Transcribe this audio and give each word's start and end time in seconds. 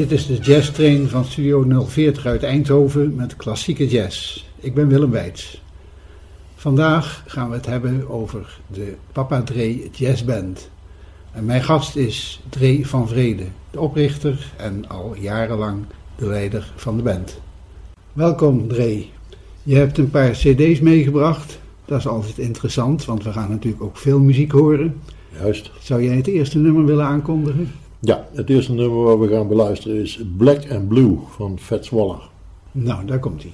Dit 0.00 0.12
is 0.12 0.26
de 0.26 0.36
Jazz 0.36 0.70
Train 0.70 1.08
van 1.08 1.24
Studio 1.24 1.84
040 1.86 2.26
uit 2.26 2.42
Eindhoven 2.42 3.14
met 3.14 3.36
klassieke 3.36 3.88
jazz. 3.88 4.44
Ik 4.60 4.74
ben 4.74 4.88
Willem 4.88 5.10
Weits. 5.10 5.62
Vandaag 6.54 7.22
gaan 7.26 7.48
we 7.48 7.56
het 7.56 7.66
hebben 7.66 8.08
over 8.08 8.60
de 8.66 8.94
Papa 9.12 9.42
Dre 9.42 9.90
Jazz 9.92 10.24
Band. 10.24 10.70
En 11.32 11.44
mijn 11.44 11.62
gast 11.62 11.96
is 11.96 12.42
Dre 12.48 12.86
van 12.86 13.08
Vrede, 13.08 13.44
de 13.70 13.80
oprichter 13.80 14.52
en 14.56 14.88
al 14.88 15.16
jarenlang 15.18 15.84
de 16.16 16.26
leider 16.26 16.72
van 16.76 16.96
de 16.96 17.02
band. 17.02 17.40
Welkom 18.12 18.68
Dre. 18.68 19.04
Je 19.62 19.74
hebt 19.76 19.98
een 19.98 20.10
paar 20.10 20.30
cd's 20.30 20.80
meegebracht. 20.80 21.60
Dat 21.84 21.98
is 21.98 22.06
altijd 22.06 22.38
interessant, 22.38 23.04
want 23.04 23.24
we 23.24 23.32
gaan 23.32 23.50
natuurlijk 23.50 23.82
ook 23.82 23.96
veel 23.96 24.20
muziek 24.20 24.52
horen. 24.52 25.00
Juist. 25.40 25.70
Zou 25.80 26.02
jij 26.02 26.16
het 26.16 26.26
eerste 26.26 26.58
nummer 26.58 26.84
willen 26.84 27.06
aankondigen? 27.06 27.70
Ja, 28.02 28.26
het 28.32 28.50
eerste 28.50 28.72
nummer 28.72 29.02
waar 29.02 29.20
we 29.20 29.28
gaan 29.28 29.48
beluisteren 29.48 30.02
is 30.02 30.20
Black 30.36 30.70
and 30.70 30.88
Blue 30.88 31.18
van 31.28 31.58
Fats 31.58 31.88
Waller. 31.88 32.28
Nou, 32.72 33.06
daar 33.06 33.18
komt 33.18 33.42
hij. 33.42 33.52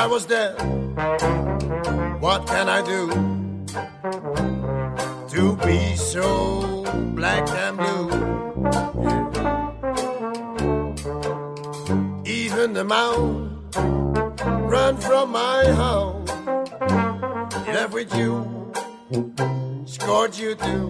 I 0.00 0.06
was 0.06 0.24
dead. 0.24 0.54
What 2.22 2.46
can 2.46 2.70
I 2.70 2.80
do 2.80 3.10
to 5.28 5.56
be 5.66 5.94
so 5.94 6.84
black 7.14 7.46
and 7.50 7.76
blue? 7.76 8.08
Even 12.24 12.72
the 12.72 12.82
mound 12.82 13.76
run 14.72 14.96
from 14.96 15.32
my 15.32 15.66
house, 15.66 16.30
left 17.66 17.92
with 17.92 18.14
you, 18.14 18.72
scored 19.84 20.34
you 20.34 20.54
too. 20.54 20.88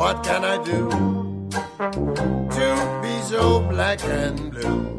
What 0.00 0.24
can 0.24 0.46
I 0.46 0.56
do 0.64 0.88
to 2.56 3.00
be 3.02 3.20
so 3.20 3.60
black 3.68 4.02
and 4.02 4.50
blue? 4.50 4.96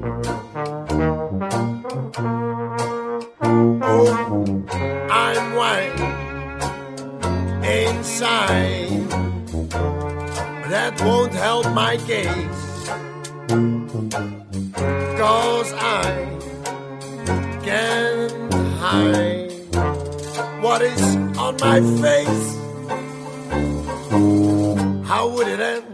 I'm 5.69 7.63
inside, 7.63 9.09
that 10.71 11.01
won't 11.01 11.33
help 11.33 11.65
my 11.73 11.97
case. 11.97 12.63
Cause 15.19 15.73
I 15.73 16.05
can't 17.67 18.53
hide 18.79 19.51
what 20.63 20.81
is 20.81 21.03
on 21.37 21.57
my 21.59 21.79
face. 22.03 22.47
How 25.05 25.27
would 25.27 25.47
it 25.49 25.59
end? 25.59 25.85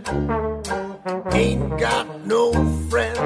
Ain't 1.33 1.79
got 1.79 2.07
no 2.27 2.53
friend. 2.91 3.17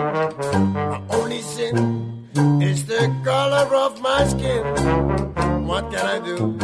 My 0.73 1.01
only 1.09 1.41
sin 1.41 2.29
is 2.61 2.85
the 2.85 3.13
color 3.25 3.67
of 3.75 3.99
my 3.99 4.25
skin. 4.27 5.26
What 5.67 5.91
can 5.91 6.05
I 6.05 6.19
do 6.19 6.57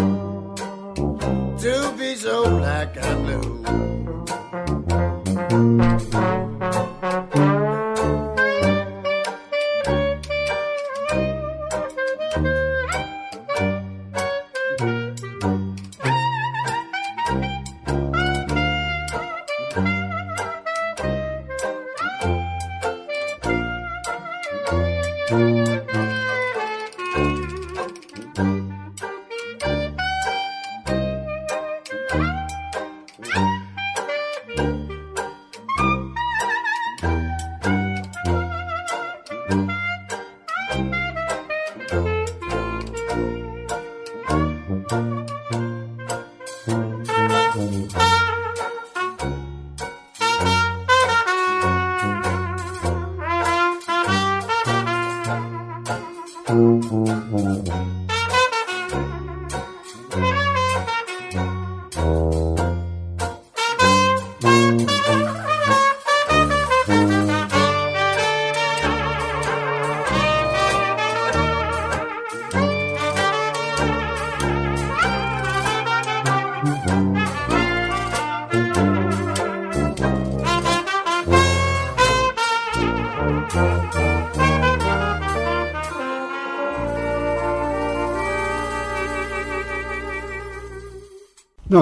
to 1.59 1.93
be 1.97 2.15
so 2.15 2.45
black 2.57 2.95
and 2.95 3.25
blue? 3.25 3.43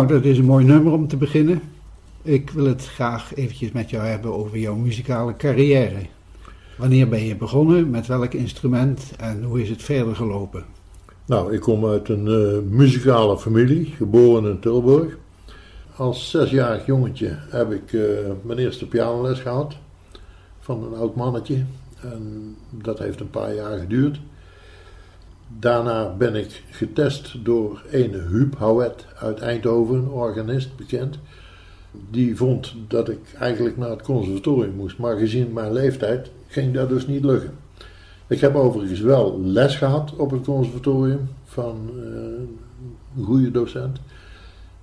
Nou, 0.02 0.14
dat 0.14 0.26
is 0.26 0.38
een 0.38 0.46
mooi 0.46 0.66
nummer 0.66 0.94
om 0.94 1.08
te 1.08 1.18
beginnen. 1.18 1.62
Ik 2.22 2.50
wil 2.50 2.66
het 2.66 2.88
graag 2.88 3.36
eventjes 3.36 3.72
met 3.72 3.90
jou 3.90 4.04
hebben 4.04 4.34
over 4.34 4.58
jouw 4.58 4.76
muzikale 4.76 5.36
carrière. 5.36 6.06
Wanneer 6.78 7.10
ben 7.10 7.26
je 7.26 7.36
begonnen? 7.36 7.90
Met 7.90 8.08
welk 8.08 8.34
instrument? 8.34 9.12
En 9.18 9.44
hoe 9.44 9.62
is 9.62 9.70
het 9.70 9.84
verder 9.84 10.16
gelopen? 10.16 10.66
Nou, 11.26 11.54
ik 11.54 11.60
kom 11.60 11.86
uit 11.86 12.10
een 12.10 12.26
uh, 12.28 12.78
muzikale 12.78 13.38
familie, 13.38 13.86
geboren 13.86 14.52
in 14.52 14.60
Tilburg. 14.60 15.18
Als 15.96 16.30
zesjarig 16.30 16.86
jongetje 16.86 17.38
heb 17.50 17.72
ik 17.72 17.92
uh, 17.92 18.04
mijn 18.42 18.60
eerste 18.60 18.88
pianoles 18.88 19.40
gehad 19.40 19.76
van 20.60 20.84
een 20.84 21.00
oud 21.00 21.16
mannetje. 21.16 21.64
En 22.02 22.56
dat 22.70 23.00
heeft 23.00 23.20
een 23.20 23.30
paar 23.30 23.56
jaar 23.56 23.80
geduurd. 23.80 24.20
Daarna 25.60 26.16
ben 26.18 26.36
ik 26.36 26.64
getest 26.70 27.46
door 27.46 27.84
ene 27.92 28.18
Huub 28.18 28.58
Houwet 28.58 29.06
uit 29.16 29.40
Eindhoven, 29.40 30.12
organist 30.12 30.76
bekend. 30.76 31.20
Die 32.10 32.36
vond 32.36 32.76
dat 32.88 33.10
ik 33.10 33.20
eigenlijk 33.40 33.78
naar 33.78 33.90
het 33.90 34.02
conservatorium 34.02 34.76
moest, 34.76 34.98
maar 34.98 35.18
gezien 35.18 35.54
mijn 35.54 35.74
leeftijd 35.74 36.32
ging 36.48 36.74
dat 36.74 36.90
dus 36.90 37.08
niet 37.08 37.24
lukken. 37.24 37.52
Ik 38.28 38.40
heb 38.40 38.56
overigens 38.56 39.00
wel 39.00 39.42
les 39.42 39.76
gehad 39.76 40.16
op 40.16 40.32
het 40.32 40.44
conservatorium 40.44 41.30
van 41.46 41.90
uh, 41.96 42.04
een 43.18 43.24
goede 43.24 43.52
docent. 43.52 44.00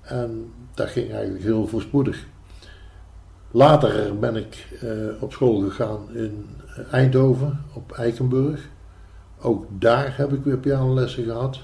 En 0.00 0.52
dat 0.74 0.88
ging 0.88 1.10
eigenlijk 1.10 1.44
heel 1.44 1.66
voorspoedig. 1.66 2.26
Later 3.50 4.18
ben 4.18 4.36
ik 4.36 4.78
uh, 4.82 4.90
op 5.20 5.32
school 5.32 5.60
gegaan 5.60 5.98
in 6.14 6.46
Eindhoven, 6.90 7.64
op 7.72 7.92
Eikenburg. 7.92 8.68
Ook 9.40 9.66
daar 9.78 10.16
heb 10.16 10.32
ik 10.32 10.44
weer 10.44 10.58
pianolessen 10.58 11.24
gehad. 11.24 11.60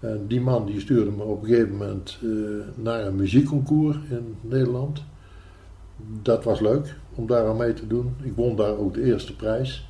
En 0.00 0.24
die 0.26 0.40
man 0.40 0.66
die 0.66 0.80
stuurde 0.80 1.10
me 1.10 1.22
op 1.22 1.42
een 1.42 1.48
gegeven 1.48 1.76
moment 1.76 2.18
uh, 2.22 2.64
naar 2.74 3.06
een 3.06 3.16
muziekconcours 3.16 3.96
in 4.08 4.36
Nederland. 4.40 5.02
Dat 6.22 6.44
was 6.44 6.60
leuk 6.60 6.96
om 7.14 7.26
daar 7.26 7.48
aan 7.48 7.56
mee 7.56 7.72
te 7.72 7.86
doen. 7.86 8.14
Ik 8.22 8.32
won 8.34 8.56
daar 8.56 8.76
ook 8.76 8.94
de 8.94 9.02
eerste 9.02 9.36
prijs. 9.36 9.88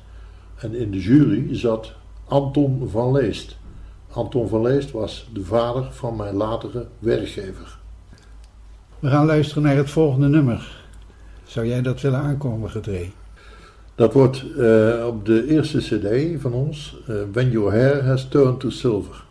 En 0.55 0.75
in 0.75 0.91
de 0.91 0.99
jury 0.99 1.55
zat 1.55 1.93
Anton 2.27 2.89
van 2.89 3.11
Leest. 3.11 3.57
Anton 4.09 4.47
van 4.47 4.61
Leest 4.61 4.91
was 4.91 5.29
de 5.33 5.43
vader 5.43 5.91
van 5.91 6.15
mijn 6.15 6.35
latere 6.35 6.87
werkgever. 6.99 7.79
We 8.99 9.09
gaan 9.09 9.25
luisteren 9.25 9.63
naar 9.63 9.75
het 9.75 9.89
volgende 9.89 10.27
nummer. 10.27 10.85
Zou 11.43 11.67
jij 11.67 11.81
dat 11.81 12.01
willen 12.01 12.19
aankomen, 12.19 12.69
Gedree? 12.69 13.13
Dat 14.01 14.13
wordt 14.13 14.43
uh, 14.57 15.05
op 15.07 15.25
de 15.25 15.47
eerste 15.47 15.77
cd 15.77 16.41
van 16.41 16.53
ons, 16.53 16.97
uh, 17.09 17.15
When 17.31 17.51
Your 17.51 17.71
Hair 17.71 18.03
Has 18.03 18.27
Turned 18.27 18.59
to 18.59 18.69
Silver. 18.69 19.23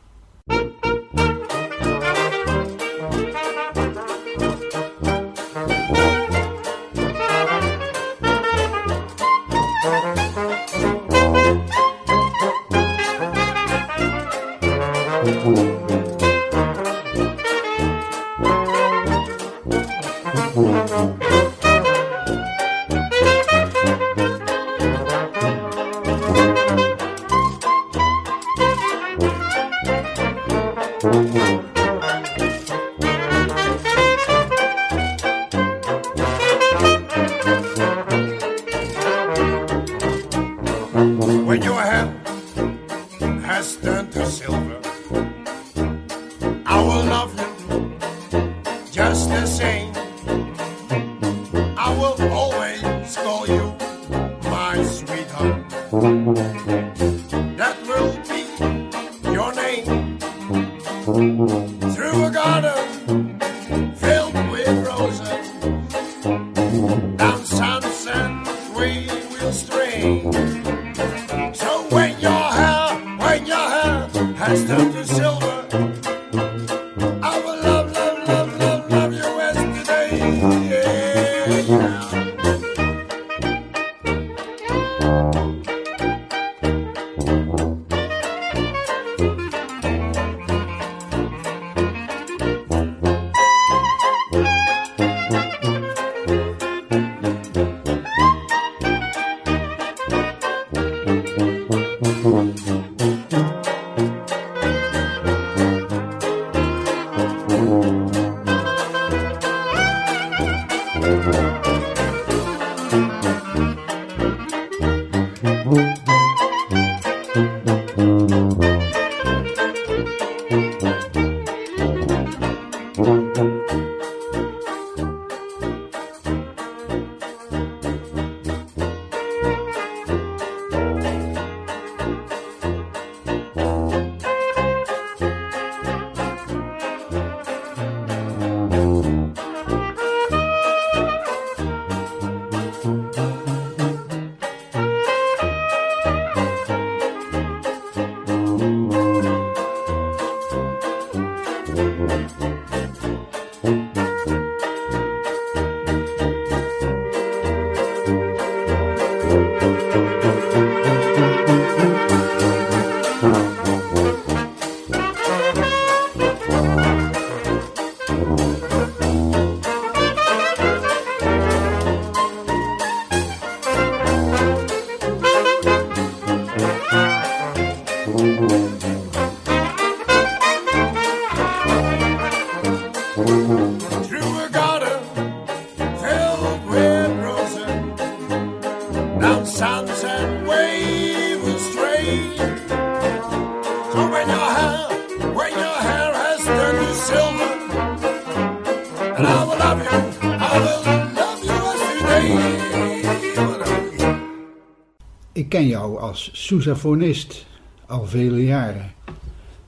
Als 206.01 206.31
sousaphonist 206.33 207.47
al 207.87 208.07
vele 208.07 208.45
jaren. 208.45 208.93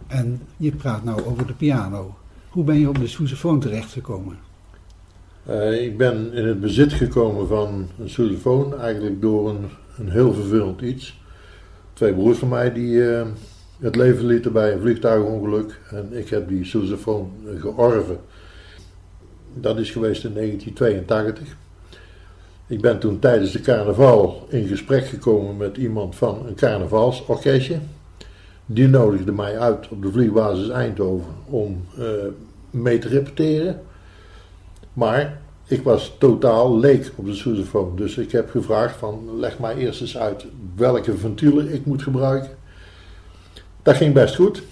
En 0.06 0.40
je 0.56 0.72
praat 0.72 1.04
nou 1.04 1.24
over 1.24 1.46
de 1.46 1.52
piano. 1.52 2.14
Hoe 2.48 2.64
ben 2.64 2.78
je 2.78 2.88
op 2.88 2.98
de 2.98 3.06
sousaphone 3.06 3.58
terechtgekomen? 3.58 4.38
Eh, 5.46 5.84
ik 5.84 5.96
ben 5.96 6.32
in 6.32 6.46
het 6.46 6.60
bezit 6.60 6.92
gekomen 6.92 7.48
van 7.48 7.88
een 7.98 8.10
sousaphone 8.10 8.76
eigenlijk 8.76 9.20
door 9.20 9.48
een, 9.48 9.70
heel 10.08 10.32
vervelend 10.32 10.80
iets. 10.80 11.20
Twee 11.92 12.14
broers 12.14 12.38
van 12.38 12.48
mij 12.48 12.72
die 12.72 13.10
eh, 13.10 13.26
het 13.78 13.96
leven 13.96 14.26
lieten 14.26 14.52
bij 14.52 14.72
een 14.72 14.80
vliegtuigongeluk 14.80 15.80
en 15.90 16.08
ik 16.12 16.28
heb 16.28 16.48
die 16.48 16.64
sousaphone 16.64 17.28
georven. 17.58 18.18
Dat 19.54 19.78
is 19.78 19.90
geweest 19.90 20.24
in 20.24 20.34
1982. 20.34 21.56
Ik 22.72 22.80
ben 22.80 22.98
toen 22.98 23.18
tijdens 23.18 23.52
de 23.52 23.60
carnaval 23.60 24.46
in 24.48 24.66
gesprek 24.66 25.06
gekomen 25.06 25.56
met 25.56 25.76
iemand 25.76 26.16
van 26.16 26.46
een 26.46 26.54
carnavalsorkestje. 26.54 27.78
Die 28.66 28.88
nodigde 28.88 29.32
mij 29.32 29.58
uit 29.58 29.88
op 29.88 30.02
de 30.02 30.12
vliegbasis 30.12 30.68
Eindhoven 30.68 31.32
om 31.44 31.84
uh, 31.98 32.06
mee 32.70 32.98
te 32.98 33.08
repeteren. 33.08 33.80
Maar 34.92 35.40
ik 35.66 35.82
was 35.82 36.16
totaal 36.18 36.78
leek 36.78 37.12
op 37.16 37.26
de 37.26 37.34
sousaphone. 37.34 37.96
Dus 37.96 38.18
ik 38.18 38.32
heb 38.32 38.50
gevraagd 38.50 38.96
van 38.96 39.38
leg 39.38 39.58
mij 39.58 39.76
eerst 39.76 40.00
eens 40.00 40.18
uit 40.18 40.46
welke 40.76 41.16
ventielen 41.16 41.72
ik 41.72 41.86
moet 41.86 42.02
gebruiken. 42.02 42.50
Dat 43.82 43.96
ging 43.96 44.14
best 44.14 44.34
goed. 44.34 44.62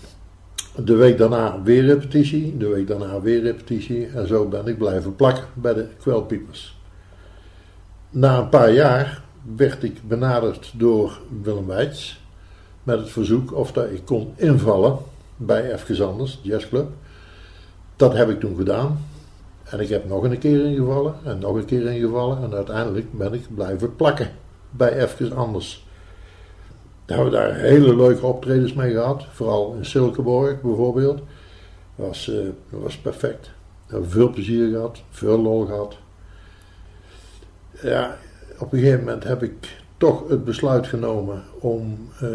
De 0.85 0.95
week 0.95 1.19
daarna 1.19 1.62
weer 1.62 1.85
repetitie, 1.85 2.57
de 2.57 2.69
week 2.69 2.87
daarna 2.87 3.21
weer 3.21 3.42
repetitie. 3.42 4.07
En 4.07 4.26
zo 4.26 4.49
ben 4.49 4.66
ik 4.66 4.78
blijven 4.78 5.16
plakken 5.16 5.45
bij 5.54 5.75
de 5.75 5.87
kwelpiepers. 5.99 6.78
Na 8.12 8.38
een 8.38 8.49
paar 8.49 8.73
jaar 8.73 9.23
werd 9.57 9.83
ik 9.83 10.09
benaderd 10.09 10.73
door 10.76 11.21
Willem 11.43 11.67
Weits 11.67 12.21
met 12.83 12.99
het 12.99 13.11
verzoek 13.11 13.55
of 13.55 13.73
dat 13.73 13.90
ik 13.90 14.05
kon 14.05 14.33
invallen 14.37 14.99
bij 15.37 15.73
Even 15.73 16.07
Anders, 16.07 16.40
jazzclub. 16.43 16.88
Dat 17.97 18.12
heb 18.12 18.29
ik 18.29 18.40
toen 18.40 18.57
gedaan. 18.57 19.05
En 19.64 19.81
ik 19.81 19.88
heb 19.88 20.09
nog 20.09 20.23
een 20.23 20.38
keer 20.38 20.64
ingevallen 20.64 21.14
en 21.25 21.38
nog 21.38 21.55
een 21.55 21.64
keer 21.64 21.93
ingevallen. 21.93 22.43
En 22.43 22.55
uiteindelijk 22.55 23.19
ben 23.19 23.33
ik 23.33 23.55
blijven 23.55 23.97
plakken 23.97 24.31
bij 24.71 24.93
Even 24.93 25.33
Anders. 25.33 25.87
Daar 27.05 27.17
hebben 27.17 27.35
we 27.35 27.47
daar 27.47 27.55
hele 27.55 27.97
leuke 27.97 28.26
optredens 28.26 28.73
mee 28.73 28.93
gehad. 28.93 29.25
Vooral 29.33 29.75
in 29.75 29.85
Silkeborg 29.85 30.61
bijvoorbeeld. 30.61 31.19
Dat 31.97 32.07
was, 32.07 32.29
uh, 32.29 32.49
was 32.69 32.99
perfect. 32.99 33.50
We 33.87 34.05
veel 34.05 34.31
plezier 34.31 34.71
gehad, 34.71 35.02
veel 35.11 35.38
lol 35.38 35.67
gehad. 35.67 35.97
Ja, 37.83 38.17
op 38.59 38.73
een 38.73 38.79
gegeven 38.79 38.99
moment 38.99 39.25
heb 39.25 39.43
ik 39.43 39.83
toch 39.97 40.29
het 40.29 40.45
besluit 40.45 40.87
genomen 40.87 41.43
om 41.59 41.99
uh, 42.23 42.31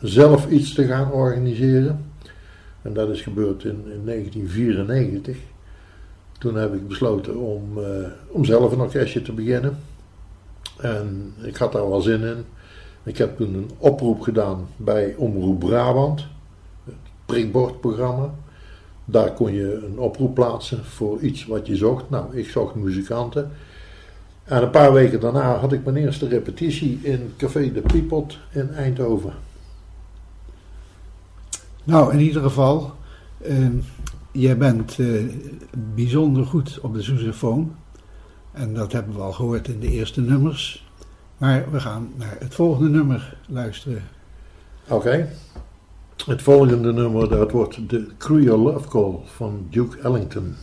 zelf 0.00 0.48
iets 0.48 0.74
te 0.74 0.86
gaan 0.86 1.12
organiseren. 1.12 2.10
En 2.82 2.92
dat 2.92 3.08
is 3.08 3.20
gebeurd 3.20 3.64
in, 3.64 3.84
in 3.92 4.04
1994. 4.04 5.36
Toen 6.38 6.54
heb 6.54 6.74
ik 6.74 6.88
besloten 6.88 7.36
om, 7.36 7.78
uh, 7.78 7.84
om 8.28 8.44
zelf 8.44 8.72
een 8.72 8.80
orkestje 8.80 9.22
te 9.22 9.32
beginnen. 9.32 9.78
En 10.78 11.34
ik 11.42 11.56
had 11.56 11.72
daar 11.72 11.88
wel 11.88 12.00
zin 12.00 12.22
in. 12.22 12.44
Ik 13.02 13.18
heb 13.18 13.36
toen 13.36 13.54
een 13.54 13.70
oproep 13.78 14.20
gedaan 14.20 14.66
bij 14.76 15.14
Omroep 15.16 15.58
Brabant, 15.58 16.26
het 16.84 16.94
prikbordprogramma. 17.26 18.34
Daar 19.04 19.32
kon 19.32 19.52
je 19.52 19.82
een 19.86 19.98
oproep 19.98 20.34
plaatsen 20.34 20.84
voor 20.84 21.20
iets 21.20 21.46
wat 21.46 21.66
je 21.66 21.76
zocht. 21.76 22.10
Nou, 22.10 22.36
ik 22.36 22.48
zocht 22.48 22.74
muzikanten. 22.74 23.50
En 24.44 24.62
een 24.62 24.70
paar 24.70 24.92
weken 24.92 25.20
daarna 25.20 25.56
had 25.56 25.72
ik 25.72 25.84
mijn 25.84 25.96
eerste 25.96 26.28
repetitie 26.28 27.00
in 27.02 27.32
Café 27.36 27.72
de 27.72 27.80
Piepot 27.80 28.38
in 28.50 28.74
Eindhoven. 28.74 29.32
Nou, 31.84 32.12
in 32.12 32.20
ieder 32.20 32.42
geval, 32.42 32.94
uh, 33.46 33.68
jij 34.32 34.56
bent 34.56 34.98
uh, 34.98 35.34
bijzonder 35.94 36.46
goed 36.46 36.78
op 36.80 36.94
de 36.94 37.02
sousaphone. 37.02 37.66
En 38.52 38.74
dat 38.74 38.92
hebben 38.92 39.14
we 39.14 39.20
al 39.20 39.32
gehoord 39.32 39.68
in 39.68 39.80
de 39.80 39.90
eerste 39.90 40.20
nummers. 40.20 40.90
Maar 41.38 41.70
we 41.70 41.80
gaan 41.80 42.12
naar 42.16 42.36
het 42.38 42.54
volgende 42.54 42.88
nummer 42.90 43.36
luisteren. 43.48 44.02
Oké. 44.84 44.94
Okay. 44.94 45.28
Het 46.26 46.42
volgende 46.42 46.92
nummer, 46.92 47.28
dat 47.28 47.50
wordt 47.50 47.88
de 47.90 48.06
Creole 48.18 48.72
Love 48.72 48.88
Call 48.88 49.18
van 49.24 49.66
Duke 49.70 49.98
Ellington. 49.98 50.54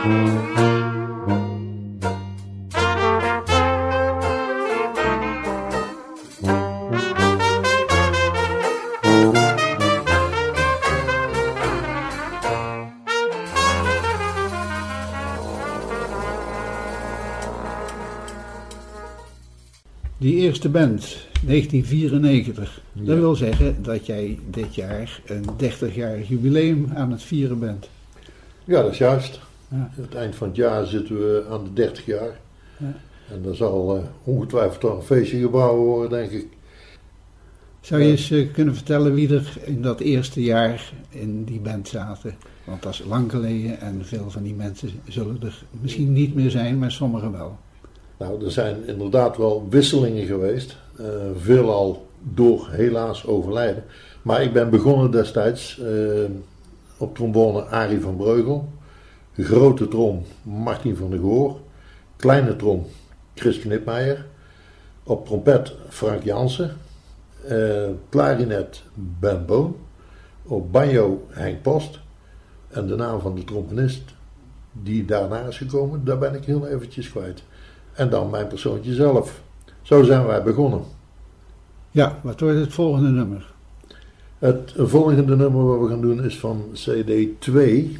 Die 0.00 0.08
eerste 20.36 20.68
band, 20.68 21.26
1994. 21.42 22.80
Ja. 22.92 23.04
Dat 23.04 23.18
wil 23.18 23.34
zeggen 23.34 23.82
dat 23.82 24.06
jij 24.06 24.38
dit 24.50 24.74
jaar 24.74 25.20
een 25.26 25.44
30-jarig 25.44 26.28
jubileum 26.28 26.90
aan 26.94 27.10
het 27.10 27.22
vieren 27.22 27.58
bent. 27.58 27.88
Ja, 28.64 28.82
dat 28.82 28.92
is 28.92 28.98
juist. 28.98 29.40
Ja. 29.70 29.90
Het 29.94 30.14
eind 30.14 30.34
van 30.34 30.48
het 30.48 30.56
jaar 30.56 30.86
zitten 30.86 31.16
we 31.16 31.44
aan 31.50 31.64
de 31.64 31.72
30 31.72 32.06
jaar. 32.06 32.40
Ja. 32.76 32.94
En 33.30 33.44
er 33.44 33.56
zal 33.56 33.96
eh, 33.96 34.02
ongetwijfeld 34.24 34.80
toch 34.80 34.96
een 34.96 35.02
feestje 35.02 35.38
gebouwd 35.38 35.76
worden, 35.76 36.10
denk 36.10 36.30
ik. 36.30 36.46
Zou 37.80 38.02
je 38.02 38.10
eens 38.10 38.30
eh, 38.30 38.52
kunnen 38.52 38.74
vertellen 38.74 39.14
wie 39.14 39.34
er 39.34 39.56
in 39.64 39.82
dat 39.82 40.00
eerste 40.00 40.42
jaar 40.42 40.92
in 41.08 41.44
die 41.44 41.60
band 41.60 41.88
zaten? 41.88 42.34
Want 42.64 42.82
dat 42.82 42.92
is 42.92 43.04
lang 43.08 43.30
geleden 43.30 43.80
en 43.80 44.04
veel 44.04 44.30
van 44.30 44.42
die 44.42 44.54
mensen 44.54 44.90
zullen 45.08 45.38
er 45.42 45.62
misschien 45.80 46.12
niet 46.12 46.34
meer 46.34 46.50
zijn, 46.50 46.78
maar 46.78 46.90
sommigen 46.90 47.32
wel. 47.32 47.58
Nou, 48.18 48.44
er 48.44 48.50
zijn 48.50 48.86
inderdaad 48.86 49.36
wel 49.36 49.66
wisselingen 49.70 50.26
geweest. 50.26 50.76
eh 50.96 51.06
veelal 51.36 52.08
door 52.22 52.68
helaas 52.70 53.26
overlijden. 53.26 53.84
Maar 54.22 54.42
ik 54.42 54.52
ben 54.52 54.70
begonnen 54.70 55.10
destijds 55.10 55.80
op 56.96 57.14
trombone 57.14 57.64
Arie 57.64 58.00
van 58.00 58.16
Breugel. 58.16 58.68
Grote 59.44 59.88
trom 59.88 60.22
Martin 60.42 60.96
van 60.96 61.10
der 61.10 61.18
Goor. 61.18 61.56
Kleine 62.16 62.56
trom 62.56 62.86
Chris 63.34 63.58
Knipmeijer. 63.58 64.26
Op 65.02 65.26
trompet 65.26 65.74
Frank 65.88 66.22
Jansen. 66.22 66.76
eh 67.46 67.88
klarinet 68.08 68.82
Ben 68.94 69.46
Boon. 69.46 69.76
Op 70.42 70.72
banjo 70.72 71.26
Henk 71.28 71.62
Post. 71.62 72.00
En 72.68 72.86
de 72.86 72.96
naam 72.96 73.20
van 73.20 73.34
de 73.34 73.44
trompenist 73.44 74.02
die 74.72 75.04
daarna 75.04 75.40
is 75.40 75.56
gekomen, 75.56 76.04
daar 76.04 76.18
ben 76.18 76.34
ik 76.34 76.44
heel 76.44 76.66
eventjes 76.66 77.10
kwijt. 77.10 77.42
En 77.92 78.10
dan 78.10 78.30
mijn 78.30 78.46
persoontje 78.46 78.94
zelf. 78.94 79.42
Zo 79.82 80.02
zijn 80.02 80.26
wij 80.26 80.42
begonnen. 80.42 80.82
Ja, 81.90 82.18
wat 82.22 82.40
wordt 82.40 82.58
het 82.58 82.72
volgende 82.72 83.08
nummer? 83.08 83.52
Het 84.38 84.72
volgende 84.76 85.36
nummer 85.36 85.64
wat 85.64 85.80
we 85.80 85.88
gaan 85.88 86.00
doen 86.00 86.24
is 86.24 86.38
van 86.38 86.64
CD 86.72 87.40
2. 87.40 87.98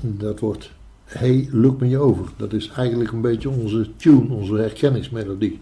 Dat 0.00 0.40
wordt 0.40 0.70
Hey, 1.04 1.48
Look 1.52 1.80
Me 1.80 1.98
Over. 1.98 2.24
Dat 2.36 2.52
is 2.52 2.68
eigenlijk 2.68 3.12
een 3.12 3.20
beetje 3.20 3.48
onze 3.48 3.88
tune, 3.96 4.32
onze 4.32 4.54
herkenningsmelodie. 4.54 5.60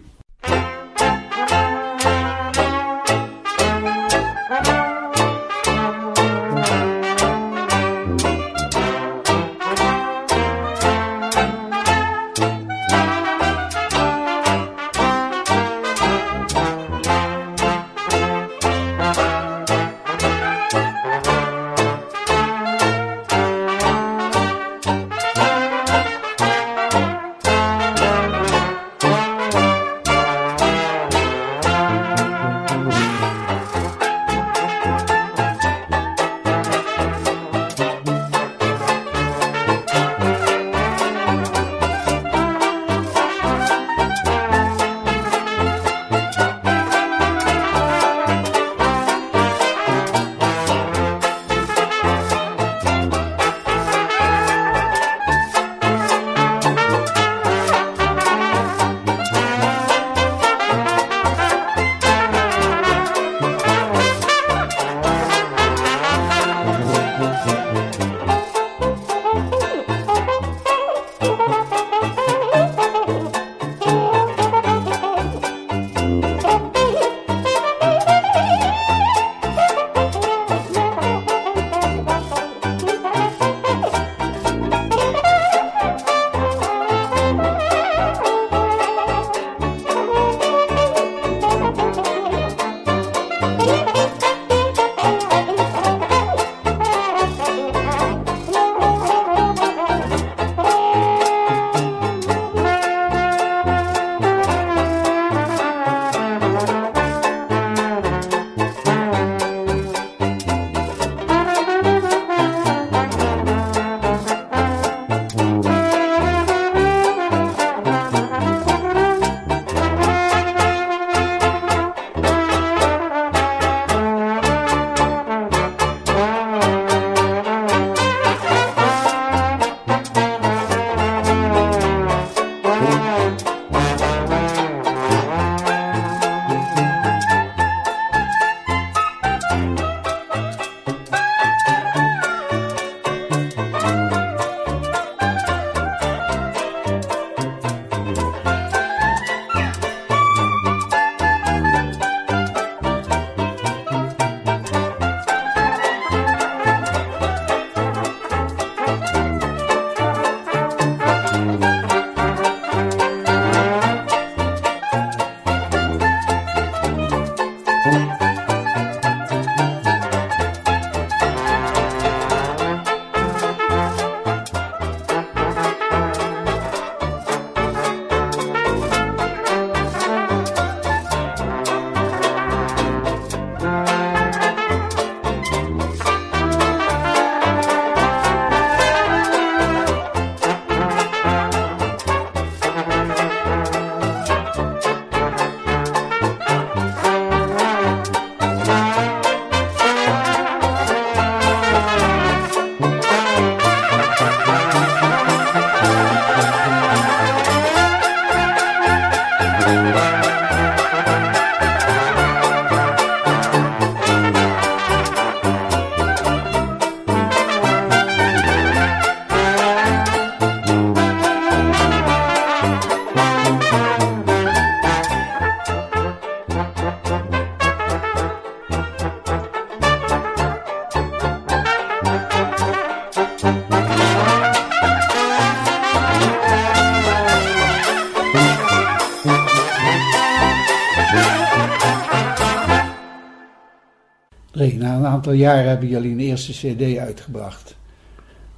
Na 244.87 244.97
een 244.97 245.05
aantal 245.05 245.33
jaren 245.33 245.69
hebben 245.69 245.89
jullie 245.89 246.11
een 246.11 246.19
eerste 246.19 246.51
cd 246.51 246.97
uitgebracht. 246.97 247.75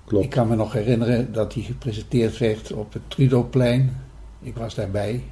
Klopt. 0.06 0.24
Ik 0.24 0.30
kan 0.30 0.48
me 0.48 0.56
nog 0.56 0.74
herinneren 0.74 1.34
dat 1.34 1.54
die 1.54 1.64
gepresenteerd 1.64 2.38
werd 2.38 2.74
op 2.74 2.94
het 2.94 3.02
Trudoplein. 3.08 3.98
Ik 4.42 4.56
was 4.56 4.76
daarbij. 4.76 5.24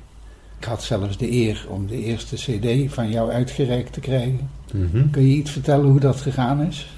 Ik 0.59 0.65
had 0.65 0.83
zelfs 0.83 1.17
de 1.17 1.31
eer 1.31 1.65
om 1.69 1.87
de 1.87 2.03
eerste 2.03 2.35
cd 2.35 2.93
van 2.93 3.09
jou 3.09 3.31
uitgereikt 3.31 3.93
te 3.93 3.99
krijgen. 3.99 4.49
Mhm. 4.73 5.09
Kun 5.09 5.21
je 5.21 5.35
iets 5.35 5.51
vertellen 5.51 5.85
hoe 5.85 5.99
dat 5.99 6.21
gegaan 6.21 6.61
is? 6.61 6.95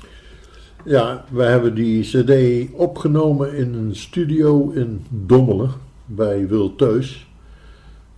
Ja, 0.86 1.26
we 1.30 1.44
hebben 1.44 1.76
die 1.76 2.04
cd 2.04 2.34
opgenomen 2.74 3.54
in 3.56 3.74
een 3.74 3.96
studio 3.96 4.70
in 4.70 5.06
Dommelen 5.10 5.72
bij 6.06 6.48
Wil 6.48 6.76
Teus. 6.76 7.28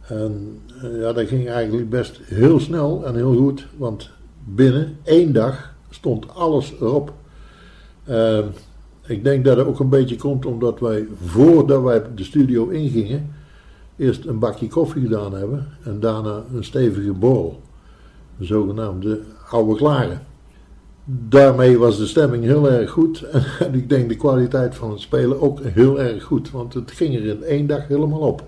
En 0.08 0.60
eh, 0.82 1.00
ja, 1.00 1.14
dat 1.14 1.28
ging 1.28 1.50
eigenlijk 1.50 1.90
best 1.90 2.20
heel 2.24 2.60
snel 2.60 3.06
en 3.06 3.16
heel 3.16 3.36
goed, 3.36 3.68
want 3.78 4.10
binnen 4.44 4.98
één 5.04 5.34
dag 5.34 5.71
stond 5.92 6.36
alles 6.36 6.74
erop. 6.80 7.14
Eh, 8.04 8.40
ik 9.06 9.24
denk 9.24 9.46
dat 9.46 9.58
het 9.58 9.68
ook 9.68 9.80
een 9.80 9.90
beetje 9.90 10.16
komt 10.16 10.46
omdat 10.46 10.80
wij 10.80 11.06
voordat 11.26 11.82
wij 11.82 12.02
de 12.16 12.24
studio 12.24 12.68
ingingen, 12.68 13.34
eerst 13.98 14.26
een 14.26 14.40
bakje 14.40 14.68
koffie 14.68 15.02
gedaan 15.02 15.34
hebben 15.34 15.68
en 15.84 16.00
daarna 16.00 16.44
een 16.54 16.64
stevige 16.64 17.14
borrel. 17.14 17.62
Een 18.40 18.46
zogenaamde 18.46 19.22
oude 19.50 19.76
klare. 19.76 20.18
Daarmee 21.06 21.78
was 21.78 21.98
de 21.98 22.06
stemming 22.06 22.44
heel 22.44 22.72
erg 22.72 22.90
goed 22.90 23.22
en 23.60 23.74
ik 23.74 23.90
denk 23.90 24.10
de 24.10 24.16
kwaliteit 24.16 24.76
van 24.76 24.92
het 24.92 25.00
spelen 25.00 25.42
ook 25.42 25.60
heel 25.64 26.02
erg 26.02 26.24
goed, 26.24 26.52
want 26.52 26.74
het 26.74 26.92
ging 26.92 27.16
er 27.16 27.26
in 27.26 27.44
één 27.44 27.68
dag 27.68 27.88
helemaal 27.88 28.20
op, 28.20 28.44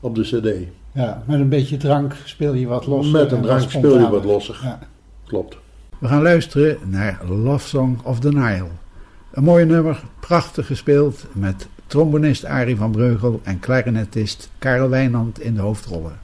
op 0.00 0.14
de 0.14 0.22
cd. 0.22 0.68
Ja, 0.92 1.22
met 1.26 1.40
een 1.40 1.48
beetje 1.48 1.76
drank 1.76 2.14
speel 2.24 2.54
je 2.54 2.66
wat 2.66 2.86
losser. 2.86 3.12
Met 3.12 3.30
een 3.30 3.36
en 3.36 3.42
drank 3.42 3.70
speel 3.70 3.98
je 3.98 4.08
wat 4.08 4.24
losser. 4.24 4.60
Ja. 4.62 4.78
Klopt. 5.26 5.56
We 5.98 6.08
gaan 6.08 6.22
luisteren 6.22 6.78
naar 6.84 7.20
Love 7.28 7.68
Song 7.68 7.98
of 8.02 8.20
the 8.20 8.32
Nile. 8.32 8.68
Een 9.30 9.44
mooi 9.44 9.64
nummer, 9.64 10.02
prachtig 10.20 10.66
gespeeld 10.66 11.26
met 11.32 11.68
trombonist 11.86 12.44
Arie 12.44 12.76
van 12.76 12.90
Breugel 12.90 13.40
en 13.42 13.58
clarinetist 13.58 14.50
Karel 14.58 14.88
Wijnand 14.88 15.40
in 15.40 15.54
de 15.54 15.60
hoofdrollen. 15.60 16.18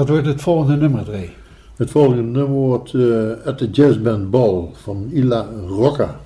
Wat 0.00 0.08
wordt 0.08 0.26
het 0.26 0.42
volgende 0.42 0.76
nummer, 0.76 1.04
Dre? 1.04 1.28
Het 1.76 1.90
volgende 1.90 2.22
nummer 2.22 2.46
wordt 2.46 2.92
uh, 2.92 3.30
At 3.44 3.58
the 3.58 3.70
Jazz 3.70 3.98
Band 3.98 4.30
Ball 4.30 4.68
van 4.72 5.08
Ila 5.12 5.48
Rocca. 5.66 6.20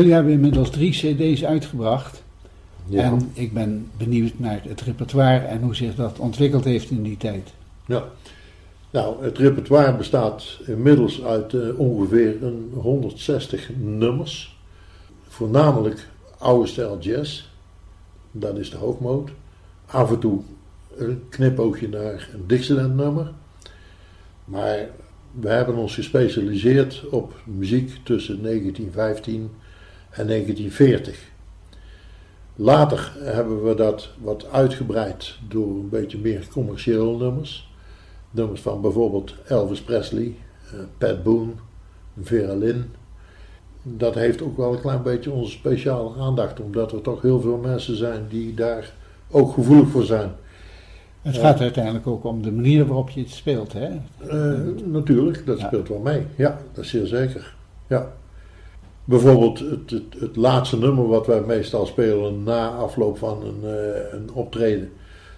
Jullie 0.00 0.14
hebben 0.14 0.32
inmiddels 0.32 0.70
drie 0.70 0.90
cd's 0.90 1.44
uitgebracht. 1.44 2.22
En 2.92 3.30
ik 3.32 3.52
ben 3.52 3.90
benieuwd 3.96 4.32
naar 4.36 4.60
het 4.68 4.80
repertoire 4.80 5.46
en 5.46 5.62
hoe 5.62 5.74
zich 5.74 5.94
dat 5.94 6.18
ontwikkeld 6.18 6.64
heeft 6.64 6.90
in 6.90 7.02
die 7.02 7.16
tijd. 7.16 7.52
Ja, 7.86 8.04
nou, 8.90 9.24
het 9.24 9.38
repertoire 9.38 9.96
bestaat 9.96 10.58
inmiddels 10.66 11.22
uit 11.22 11.52
uh, 11.52 11.78
ongeveer 11.78 12.42
een 12.42 12.70
160 12.74 13.70
nummers. 13.76 14.58
Voornamelijk 15.28 16.08
oude 16.38 16.66
stijl 16.66 16.98
jazz, 17.00 17.44
dat 18.30 18.58
is 18.58 18.70
de 18.70 18.76
hoofdmoot. 18.76 19.30
Af 19.86 20.10
en 20.10 20.18
toe 20.18 20.40
een 20.96 21.22
knipoogje 21.28 21.88
naar 21.88 22.28
een 22.34 22.46
Dixieland 22.46 22.96
nummer. 22.96 23.32
Maar 24.44 24.88
we 25.32 25.48
hebben 25.48 25.74
ons 25.74 25.94
gespecialiseerd 25.94 27.04
op 27.10 27.34
muziek 27.44 27.98
tussen 28.02 28.42
1915 28.42 29.50
en 30.10 30.26
1940. 30.26 31.28
Later 32.56 33.12
hebben 33.18 33.64
we 33.64 33.74
dat 33.74 34.10
wat 34.18 34.46
uitgebreid 34.50 35.38
door 35.48 35.68
een 35.68 35.88
beetje 35.88 36.18
meer 36.18 36.46
commerciële 36.52 37.16
nummers. 37.16 37.70
Nummers 38.30 38.60
van 38.60 38.80
bijvoorbeeld 38.80 39.34
Elvis 39.46 39.82
Presley, 39.82 40.34
eh, 40.72 40.78
Pat 40.98 41.22
Boone, 41.22 41.52
Vera 42.22 42.54
Lynn. 42.54 42.90
Dat 43.82 44.14
heeft 44.14 44.42
ook 44.42 44.56
wel 44.56 44.72
een 44.72 44.80
klein 44.80 45.02
beetje 45.02 45.30
onze 45.30 45.50
speciale 45.50 46.16
aandacht, 46.18 46.60
omdat 46.60 46.92
er 46.92 47.00
toch 47.00 47.22
heel 47.22 47.40
veel 47.40 47.56
mensen 47.56 47.96
zijn 47.96 48.26
die 48.28 48.54
daar 48.54 48.92
ook 49.30 49.52
gevoelig 49.52 49.88
voor 49.88 50.04
zijn. 50.04 50.30
Het 51.22 51.36
gaat 51.36 51.60
uiteindelijk 51.60 52.06
ook 52.06 52.24
om 52.24 52.42
de 52.42 52.52
manier 52.52 52.86
waarop 52.86 53.10
je 53.10 53.20
het 53.20 53.30
speelt, 53.30 53.72
hè? 53.72 53.88
Uh, 54.24 54.84
natuurlijk, 54.84 55.46
dat 55.46 55.58
speelt 55.58 55.88
wel 55.88 55.98
mee. 55.98 56.26
Ja, 56.36 56.60
dat 56.72 56.84
is 56.84 56.90
zeer 56.90 57.06
zeker. 57.06 57.54
Ja. 57.86 58.12
Bijvoorbeeld 59.10 59.58
het, 59.58 59.90
het, 59.90 60.02
het, 60.18 60.36
laatste 60.36 60.78
nummer 60.78 61.06
wat 61.08 61.26
wij 61.26 61.40
meestal 61.40 61.86
spelen 61.86 62.42
na 62.42 62.68
afloop 62.68 63.18
van 63.18 63.42
een, 63.42 63.60
uh, 63.62 64.12
een 64.12 64.30
optreden. 64.32 64.90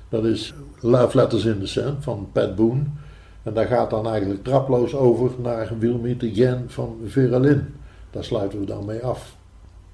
Dat 0.09 0.25
is 0.25 0.55
Love 0.81 1.17
Letters 1.17 1.45
in 1.45 1.59
the 1.61 1.67
Sand 1.67 2.05
van 2.05 2.29
Pat 2.33 2.57
Boone. 2.57 2.83
En 3.43 3.55
daar 3.55 3.67
gaat 3.67 3.91
dan 3.91 4.09
eigenlijk 4.09 4.45
traploos 4.45 4.95
over 4.95 5.31
naar 5.43 5.73
We'll 5.79 5.99
Meet 5.99 6.23
Again 6.33 6.65
van 6.67 6.97
Vera 7.07 7.39
Lynn. 7.39 7.75
Daar 8.11 8.25
sluiten 8.25 8.61
we 8.61 8.67
dan 8.67 8.85
mee 8.85 9.03
af. 9.05 9.37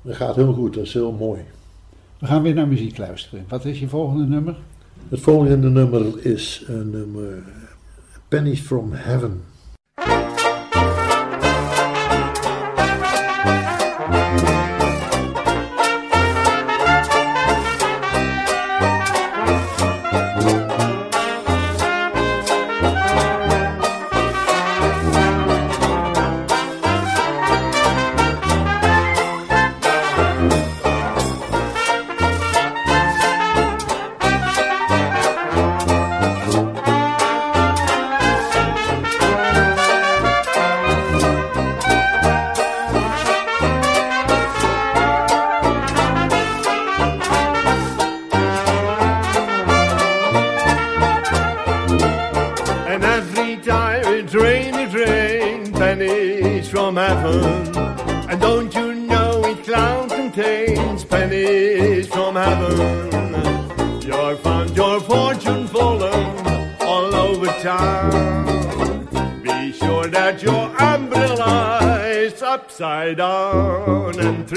Dat 0.02 0.16
gaat 0.16 0.36
heel 0.36 0.52
goed, 0.52 0.74
dat 0.74 0.84
is 0.84 0.92
heel 0.92 1.12
mooi. 1.12 1.40
We 2.18 2.26
gaan 2.26 2.42
weer 2.42 2.54
naar 2.54 2.68
muziek 2.68 2.98
luisteren. 2.98 3.44
Wat 3.48 3.64
is 3.64 3.80
je 3.80 3.88
volgende 3.88 4.24
nummer? 4.24 4.56
Het 5.08 5.20
volgende 5.20 5.68
nummer 5.68 6.26
is 6.26 6.64
een 6.66 6.90
nummer 6.90 7.42
Pennies 8.28 8.60
from 8.60 8.92
Heaven. 8.92 9.42
Heaven. 57.18 57.76
And 58.30 58.40
don't 58.40 58.74
you 58.74 58.94
know 58.94 59.46
each 59.48 59.64
cloud 59.64 60.10
contains 60.10 61.04
pennies 61.04 62.08
from 62.08 62.34
heaven? 62.34 64.02
You'll 64.02 64.36
find 64.36 64.70
your 64.76 65.00
fortune 65.00 65.66
falling 65.68 66.46
all 66.80 67.14
over 67.14 67.46
town. 67.60 69.06
Be 69.42 69.72
sure 69.72 70.06
that 70.08 70.42
your 70.42 70.64
umbrella 70.80 72.00
is 72.06 72.42
upside 72.42 73.16
down 73.18 74.18
and 74.20 74.48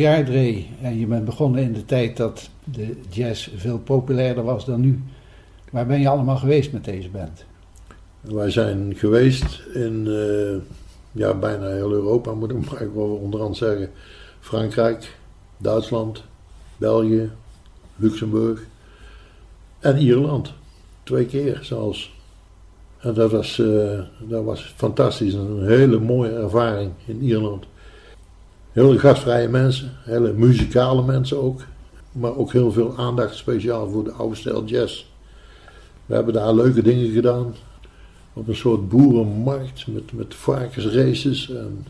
Jaar 0.00 0.28
en 0.82 0.98
je 0.98 1.06
bent 1.06 1.24
begonnen 1.24 1.62
in 1.62 1.72
de 1.72 1.84
tijd 1.84 2.16
dat 2.16 2.50
de 2.64 2.96
jazz 3.10 3.50
veel 3.56 3.78
populairder 3.78 4.44
was 4.44 4.64
dan 4.64 4.80
nu. 4.80 5.02
Waar 5.70 5.86
ben 5.86 6.00
je 6.00 6.08
allemaal 6.08 6.36
geweest 6.36 6.72
met 6.72 6.84
deze 6.84 7.08
band? 7.08 7.44
Wij 8.20 8.50
zijn 8.50 8.94
geweest 8.96 9.62
in 9.74 10.06
eh, 10.06 10.76
ja, 11.12 11.34
bijna 11.34 11.66
heel 11.66 11.92
Europa, 11.92 12.32
moet 12.32 12.50
ik 12.50 12.70
maar 12.70 12.94
wel 12.94 13.20
onderhand 13.22 13.56
zeggen. 13.56 13.90
Frankrijk, 14.40 15.16
Duitsland, 15.56 16.22
België, 16.76 17.30
Luxemburg 17.96 18.62
en 19.78 19.96
Ierland. 19.96 20.52
Twee 21.02 21.26
keer 21.26 21.58
zelfs. 21.62 22.18
En 22.98 23.14
dat 23.14 23.30
was, 23.30 23.58
eh, 23.58 24.00
dat 24.18 24.44
was 24.44 24.74
fantastisch. 24.76 25.34
Een 25.34 25.66
hele 25.66 25.98
mooie 25.98 26.32
ervaring 26.32 26.92
in 27.06 27.22
Ierland. 27.22 27.64
Hele 28.72 28.98
gastvrije 28.98 29.48
mensen, 29.48 29.90
hele 30.04 30.32
muzikale 30.32 31.02
mensen 31.02 31.42
ook. 31.42 31.60
Maar 32.12 32.36
ook 32.36 32.52
heel 32.52 32.72
veel 32.72 32.96
aandacht 32.96 33.34
speciaal 33.34 33.90
voor 33.90 34.04
de 34.04 34.12
oude 34.12 34.36
stijl 34.36 34.64
jazz. 34.64 35.06
We 36.06 36.14
hebben 36.14 36.34
daar 36.34 36.54
leuke 36.54 36.82
dingen 36.82 37.12
gedaan 37.12 37.54
op 38.32 38.48
een 38.48 38.56
soort 38.56 38.88
boerenmarkt 38.88 39.86
met, 39.86 40.12
met 40.12 40.34
varkensraces. 40.34 41.50
En 41.50 41.86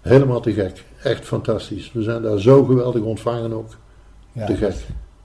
helemaal 0.00 0.40
te 0.40 0.52
gek. 0.52 0.84
Echt 1.02 1.24
fantastisch. 1.24 1.92
We 1.92 2.02
zijn 2.02 2.22
daar 2.22 2.40
zo 2.40 2.64
geweldig 2.64 3.02
ontvangen 3.02 3.52
ook. 3.52 3.76
Ja, 4.32 4.46
te 4.46 4.56
gek. 4.56 4.70
Dat, 4.70 4.82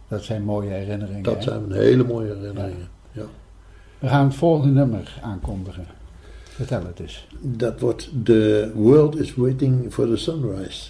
dat 0.08 0.24
zijn 0.24 0.44
mooie 0.44 0.70
herinneringen. 0.70 1.24
Dat 1.24 1.36
hè? 1.36 1.42
zijn 1.42 1.72
hele 1.72 2.04
mooie 2.04 2.34
herinneringen. 2.34 2.88
Ja. 3.12 3.26
We 4.00 4.08
gaan 4.08 4.26
het 4.26 4.36
volgende 4.36 4.74
nummer 4.74 5.20
aankondigen. 5.22 5.86
Vertel 6.54 6.86
het 6.86 7.00
eens. 7.00 7.28
Dat 7.42 7.80
wordt 7.80 8.10
The 8.24 8.72
World 8.76 9.20
is 9.20 9.36
Waiting 9.36 9.94
for 9.94 10.08
the 10.08 10.18
Sunrise. 10.18 10.90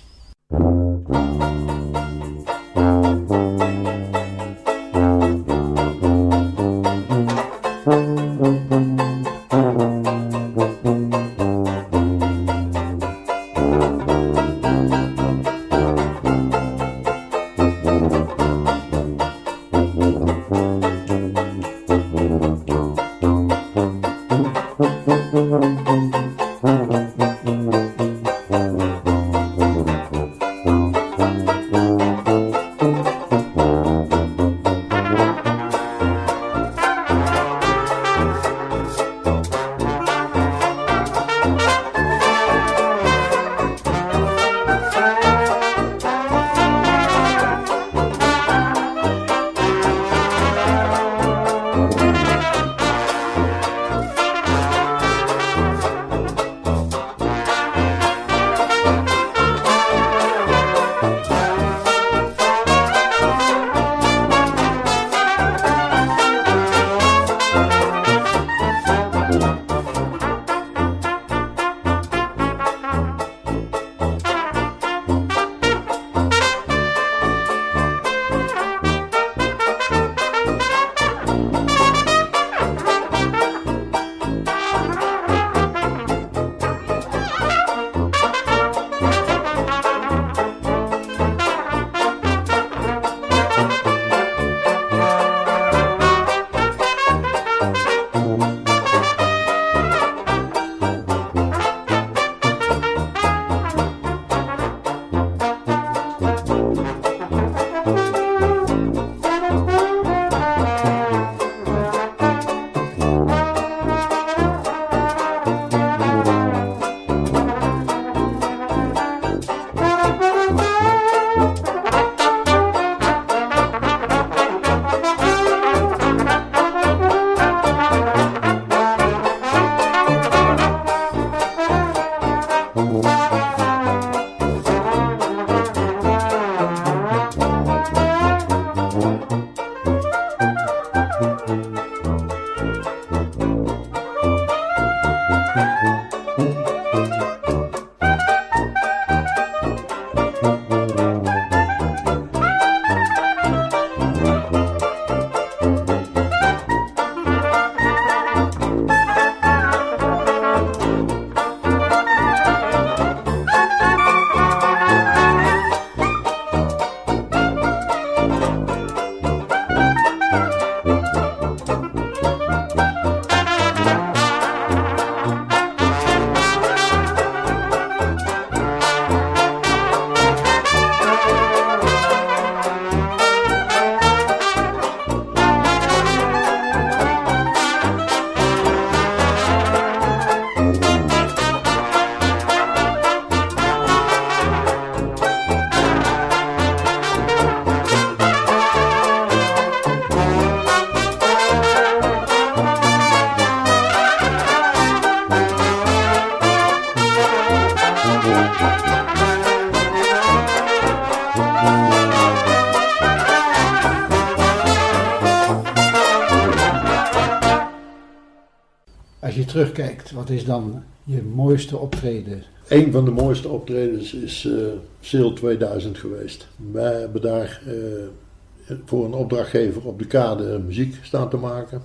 Terugkijkt, 219.53 220.11
wat 220.11 220.29
is 220.29 220.45
dan 220.45 220.83
je 221.03 221.21
mooiste 221.21 221.77
optreden? 221.77 222.43
Een 222.67 222.91
van 222.91 223.05
de 223.05 223.11
mooiste 223.11 223.47
optredens 223.47 224.13
is 224.13 224.43
uh, 224.43 224.65
Sail 224.99 225.33
2000 225.33 225.97
geweest. 225.97 226.47
Wij 226.71 226.99
hebben 226.99 227.21
daar 227.21 227.61
uh, 227.67 228.73
voor 228.85 229.05
een 229.05 229.13
opdrachtgever 229.13 229.87
op 229.87 229.99
de 229.99 230.05
kade 230.05 230.59
muziek 230.59 230.97
staan 231.01 231.29
te 231.29 231.37
maken. 231.37 231.81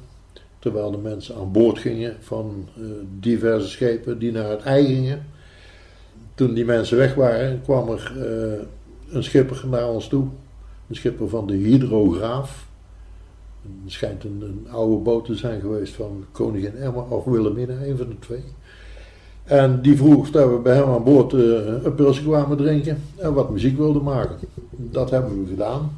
Terwijl 0.58 0.90
de 0.90 0.98
mensen 0.98 1.34
aan 1.36 1.52
boord 1.52 1.78
gingen 1.78 2.16
van 2.20 2.68
uh, 2.78 2.86
diverse 3.18 3.68
schepen 3.68 4.18
die 4.18 4.32
naar 4.32 4.50
het 4.50 4.62
ei 4.62 4.86
gingen. 4.86 5.26
Toen 6.34 6.54
die 6.54 6.64
mensen 6.64 6.96
weg 6.96 7.14
waren, 7.14 7.62
kwam 7.62 7.88
er 7.88 8.12
een 9.08 9.24
schipper 9.24 9.64
naar 9.70 9.88
ons 9.88 10.08
toe. 10.08 10.26
Een 10.88 10.94
schipper 10.94 11.28
van 11.28 11.46
de 11.46 11.54
Hydrograaf. 11.54 12.67
Het 13.84 13.92
schijnt 13.92 14.24
een, 14.24 14.42
een, 14.42 14.66
oude 14.70 14.96
boot 14.96 15.24
te 15.24 15.34
zijn 15.34 15.60
geweest 15.60 15.94
van 15.94 16.24
Koningin 16.32 16.76
Emma 16.76 17.00
of 17.00 17.24
Wilhelmina, 17.24 17.74
een 17.82 17.96
van 17.96 18.08
de 18.08 18.18
twee. 18.18 18.44
En 19.44 19.82
die 19.82 19.96
vroeg 19.96 20.30
dat 20.30 20.50
we 20.50 20.58
bij 20.58 20.74
hem 20.74 20.88
aan 20.88 21.04
boord 21.04 21.32
uh, 21.32 21.66
een 21.82 21.94
pilsje 21.94 22.22
kwamen 22.22 22.56
drinken 22.56 23.02
en 23.16 23.34
wat 23.34 23.50
muziek 23.50 23.76
wilden 23.76 24.02
maken. 24.02 24.38
Dat 24.70 25.10
hebben 25.10 25.42
we 25.42 25.48
gedaan. 25.48 25.90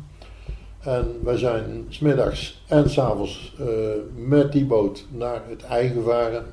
En 0.80 1.06
wij 1.22 1.36
zijn 1.36 1.84
smiddags 1.88 2.62
en 2.66 2.90
s'avonds 2.90 3.56
uh, 3.60 3.66
met 4.26 4.52
die 4.52 4.64
boot 4.64 5.06
naar 5.10 5.42
het 5.48 5.62
ei 5.62 5.88
gevaren. 5.88 6.44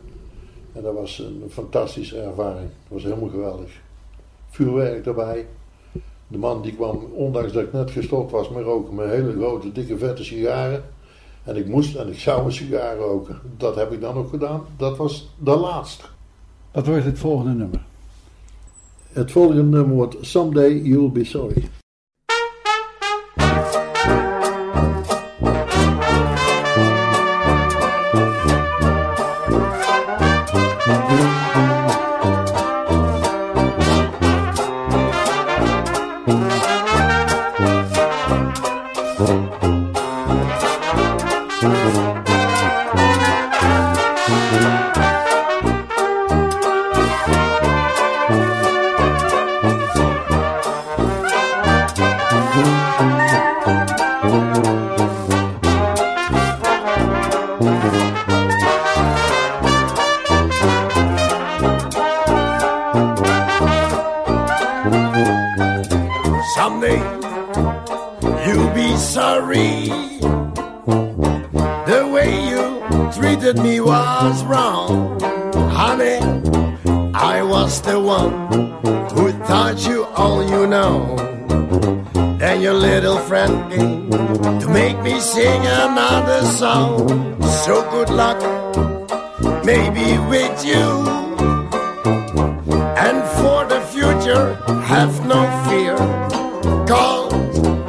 En 0.74 0.84
dat 0.84 0.94
was 0.94 1.20
een 1.20 1.44
fantastische 1.50 2.22
ervaring. 2.22 2.70
Dat 2.70 2.88
was 2.88 3.04
helemaal 3.04 3.30
geweldig. 3.30 3.70
Vuurwerk 4.50 5.06
erbij. 5.06 5.46
De 6.28 6.38
man 6.38 6.62
die 6.62 6.76
kwam, 6.76 7.04
ondanks 7.14 7.52
dat 7.52 7.64
ik 7.64 7.74
net 7.74 7.92
gestopt 7.92 8.32
was 8.32 8.50
met 8.50 8.64
roken, 8.64 8.96
met 8.96 9.10
hele 9.10 9.32
grote, 9.32 9.72
dikke, 9.72 9.98
vette 9.98 10.24
sigaren. 10.24 10.84
En 11.48 11.56
ik 11.56 11.68
moest 11.68 11.96
en 11.96 12.08
ik 12.08 12.20
zou 12.20 12.46
een 12.46 12.52
sigaar 12.52 12.98
roken. 12.98 13.40
Dat 13.58 13.76
heb 13.76 13.92
ik 13.92 14.02
dan 14.02 14.16
ook 14.16 14.30
gedaan. 14.30 14.62
Dat 14.78 14.98
was 14.98 15.30
de 15.40 15.56
laatste. 15.56 16.04
Wat 16.72 16.88
wordt 16.88 17.06
het 17.06 17.20
volgende 17.20 17.54
nummer? 17.54 17.86
Het 19.12 19.32
volgende 19.32 19.64
nummer 19.64 19.96
wordt 19.96 20.16
Someday 20.22 20.82
You'll 20.82 21.12
Be 21.12 21.24
Sorry. 21.24 21.70
Another 86.28 86.46
song. 86.46 87.42
So 87.64 87.90
good 87.90 88.10
luck, 88.10 88.40
maybe 89.64 90.18
with 90.28 90.66
you. 90.66 90.86
And 93.06 93.24
for 93.38 93.66
the 93.66 93.82
future, 93.94 94.56
have 94.84 95.26
no 95.26 95.42
fear. 95.68 95.96
Cause 96.86 97.32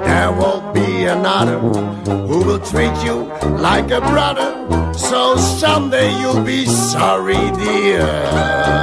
there 0.07 0.33
will 0.33 0.73
be 0.73 1.05
another 1.05 1.59
who 2.29 2.39
will 2.45 2.61
treat 2.61 2.97
you 3.05 3.25
like 3.59 3.91
a 3.91 4.01
brother. 4.01 4.51
So 4.95 5.37
someday 5.37 6.11
you'll 6.21 6.45
be 6.45 6.67
sorry, 6.67 7.43
dear. 7.63 8.79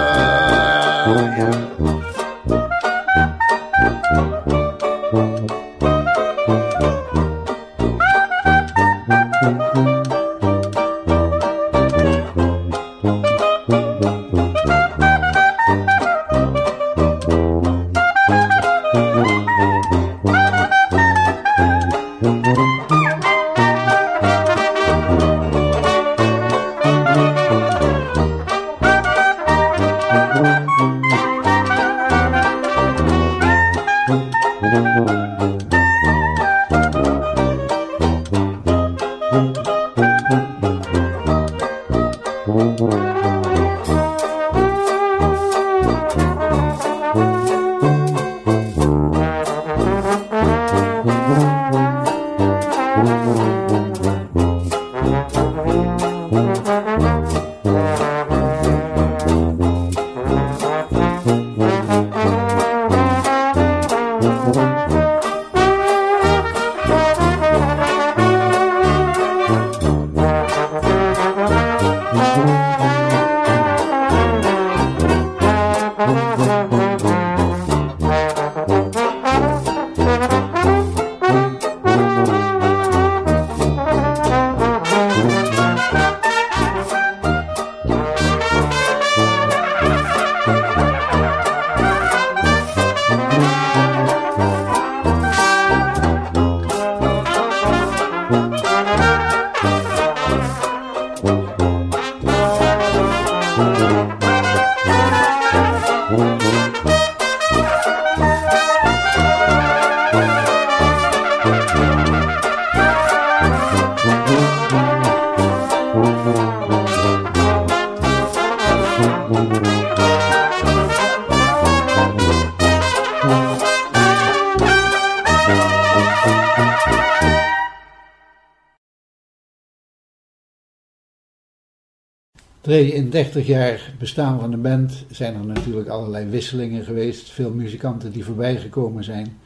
In 132.75 133.09
30 133.09 133.47
jaar 133.47 133.93
bestaan 133.99 134.39
van 134.39 134.51
de 134.51 134.57
band 134.57 135.05
zijn 135.11 135.35
er 135.35 135.45
natuurlijk 135.45 135.89
allerlei 135.89 136.29
wisselingen 136.29 136.83
geweest. 136.83 137.31
Veel 137.31 137.51
muzikanten 137.51 138.11
die 138.11 138.25
voorbij 138.25 138.57
gekomen 138.57 139.03
zijn. 139.03 139.37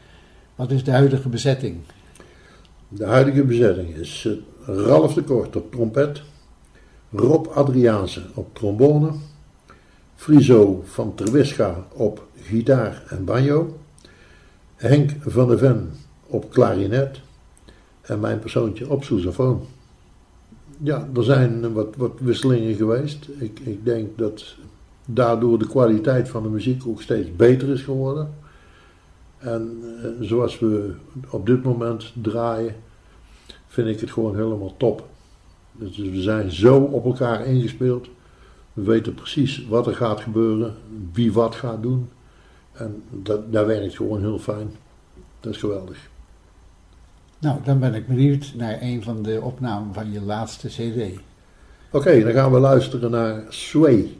Wat 0.55 0.71
is 0.71 0.83
de 0.83 0.91
huidige 0.91 1.29
bezetting? 1.29 1.77
De 2.87 3.05
huidige 3.05 3.43
bezetting 3.43 3.95
is 3.95 4.29
Ralf 4.65 5.13
de 5.13 5.23
Kort 5.23 5.55
op 5.55 5.71
trompet. 5.71 6.21
Rob 7.11 7.47
Adriaanse 7.47 8.21
op 8.33 8.55
trombone, 8.55 9.11
Friso 10.15 10.83
van 10.85 11.15
Terwisca 11.15 11.85
op 11.93 12.27
gitaar 12.41 13.03
en 13.09 13.25
banjo, 13.25 13.77
Henk 14.75 15.11
van 15.19 15.47
der 15.47 15.57
Ven 15.57 15.91
op 16.27 16.51
klarinet 16.51 17.21
en 18.01 18.19
mijn 18.19 18.39
persoontje 18.39 18.89
op 18.89 19.03
sousaphone. 19.03 19.59
Ja, 20.81 21.07
er 21.15 21.23
zijn 21.23 21.73
wat, 21.73 21.95
wat 21.95 22.19
wisselingen 22.19 22.75
geweest. 22.75 23.27
Ik, 23.39 23.59
ik 23.59 23.85
denk 23.85 24.17
dat 24.17 24.55
daardoor 25.05 25.59
de 25.59 25.67
kwaliteit 25.67 26.29
van 26.29 26.43
de 26.43 26.49
muziek 26.49 26.87
ook 26.87 27.01
steeds 27.01 27.35
beter 27.35 27.69
is 27.69 27.81
geworden. 27.81 28.33
En 29.37 29.77
eh, 30.03 30.09
zoals 30.19 30.59
we 30.59 30.93
op 31.29 31.45
dit 31.45 31.63
moment 31.63 32.13
draaien, 32.21 32.75
vind 33.67 33.87
ik 33.87 33.99
het 33.99 34.11
gewoon 34.11 34.35
helemaal 34.35 34.77
top. 34.77 35.07
Dus 35.71 35.97
we 35.97 36.21
zijn 36.21 36.51
zo 36.51 36.77
op 36.77 37.05
elkaar 37.05 37.45
ingespeeld. 37.45 38.09
We 38.73 38.81
weten 38.81 39.13
precies 39.13 39.67
wat 39.67 39.87
er 39.87 39.95
gaat 39.95 40.21
gebeuren, 40.21 40.75
wie 41.13 41.33
wat 41.33 41.55
gaat 41.55 41.81
doen. 41.81 42.09
En 42.71 43.03
dat, 43.09 43.53
dat 43.53 43.65
werkt 43.65 43.95
gewoon 43.95 44.19
heel 44.19 44.39
fijn. 44.39 44.71
Dat 45.39 45.53
is 45.53 45.59
geweldig. 45.59 46.09
Nou, 47.39 47.57
dan 47.63 47.79
ben 47.79 47.93
ik 47.93 48.07
benieuwd 48.07 48.53
naar 48.55 48.77
een 48.81 49.03
van 49.03 49.23
de 49.23 49.41
opnamen 49.41 49.93
van 49.93 50.11
je 50.11 50.21
laatste 50.21 50.67
CD. 50.67 51.19
Oké, 51.91 52.23
dan 52.23 52.33
gaan 52.33 52.51
we 52.51 52.59
luisteren 52.59 53.11
naar 53.11 53.43
Sway. 53.49 54.17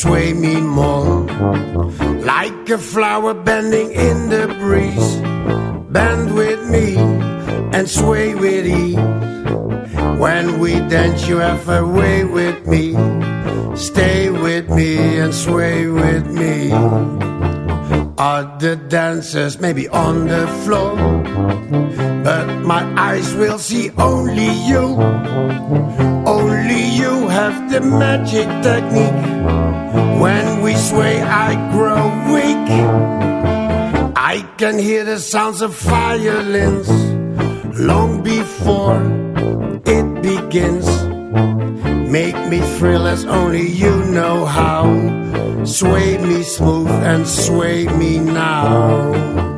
Sway 0.00 0.32
me 0.32 0.58
more. 0.62 1.26
Like 2.24 2.70
a 2.70 2.78
flower 2.78 3.34
bending 3.34 3.92
in 3.92 4.30
the 4.30 4.46
breeze. 4.58 5.10
Bend 5.92 6.34
with 6.34 6.62
me 6.70 6.96
and 7.76 7.86
sway 7.88 8.34
with 8.34 8.66
ease. 8.66 8.96
When 10.18 10.58
we 10.58 10.72
dance, 10.88 11.28
you 11.28 11.36
have 11.36 11.68
a 11.68 11.84
way 11.86 12.24
with 12.24 12.66
me. 12.66 12.96
Stay 13.76 14.30
with 14.30 14.70
me 14.70 15.18
and 15.18 15.34
sway 15.34 15.86
with 15.86 16.26
me. 16.26 16.72
Other 18.16 18.76
dancers 18.76 19.60
may 19.60 19.74
be 19.74 19.86
on 19.88 20.28
the 20.28 20.46
floor, 20.64 20.96
but 22.24 22.46
my 22.72 22.82
eyes 22.96 23.34
will 23.34 23.58
see 23.58 23.90
only 23.98 24.52
you. 24.70 24.86
Only 26.26 26.82
you 27.00 27.28
have 27.28 27.70
the 27.70 27.80
magic 27.82 28.48
technique. 28.62 29.29
Hear 34.80 35.04
the 35.04 35.18
sounds 35.18 35.62
of 35.62 35.72
violins 35.74 36.88
long 37.78 38.22
before 38.22 39.00
it 39.84 40.22
begins. 40.22 40.86
Make 42.10 42.36
me 42.48 42.60
thrill 42.78 43.06
as 43.06 43.24
only 43.24 43.68
you 43.68 44.04
know 44.04 44.46
how. 44.46 44.84
Sway 45.64 46.18
me 46.18 46.42
smooth 46.42 46.90
and 46.90 47.26
sway 47.26 47.86
me 47.88 48.18
now. 48.18 49.49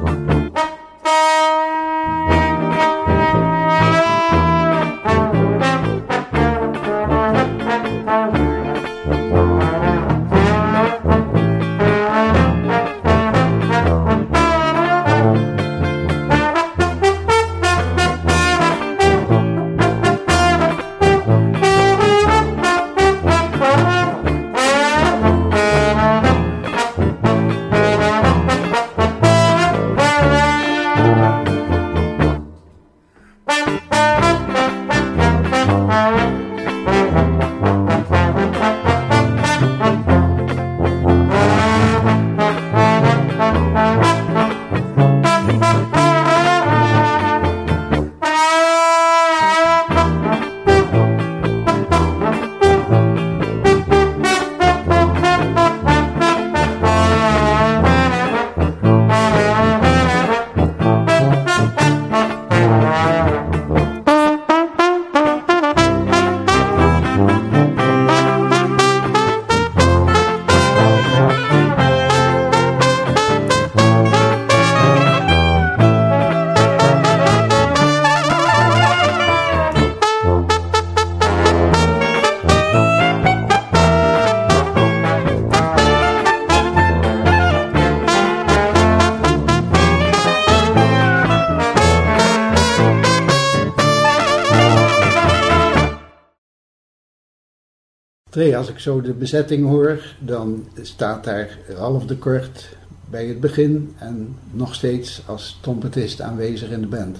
Als 98.62 98.70
ik 98.70 98.78
zo 98.78 99.00
de 99.00 99.12
bezetting 99.12 99.66
hoor, 99.66 100.14
dan 100.18 100.66
staat 100.82 101.24
daar 101.24 101.58
Ralf 101.68 102.06
de 102.06 102.16
Kort 102.16 102.76
bij 103.10 103.26
het 103.26 103.40
begin 103.40 103.94
en 103.98 104.36
nog 104.50 104.74
steeds 104.74 105.22
als 105.26 105.58
trompetist 105.60 106.20
aanwezig 106.20 106.70
in 106.70 106.80
de 106.80 106.86
band. 106.86 107.18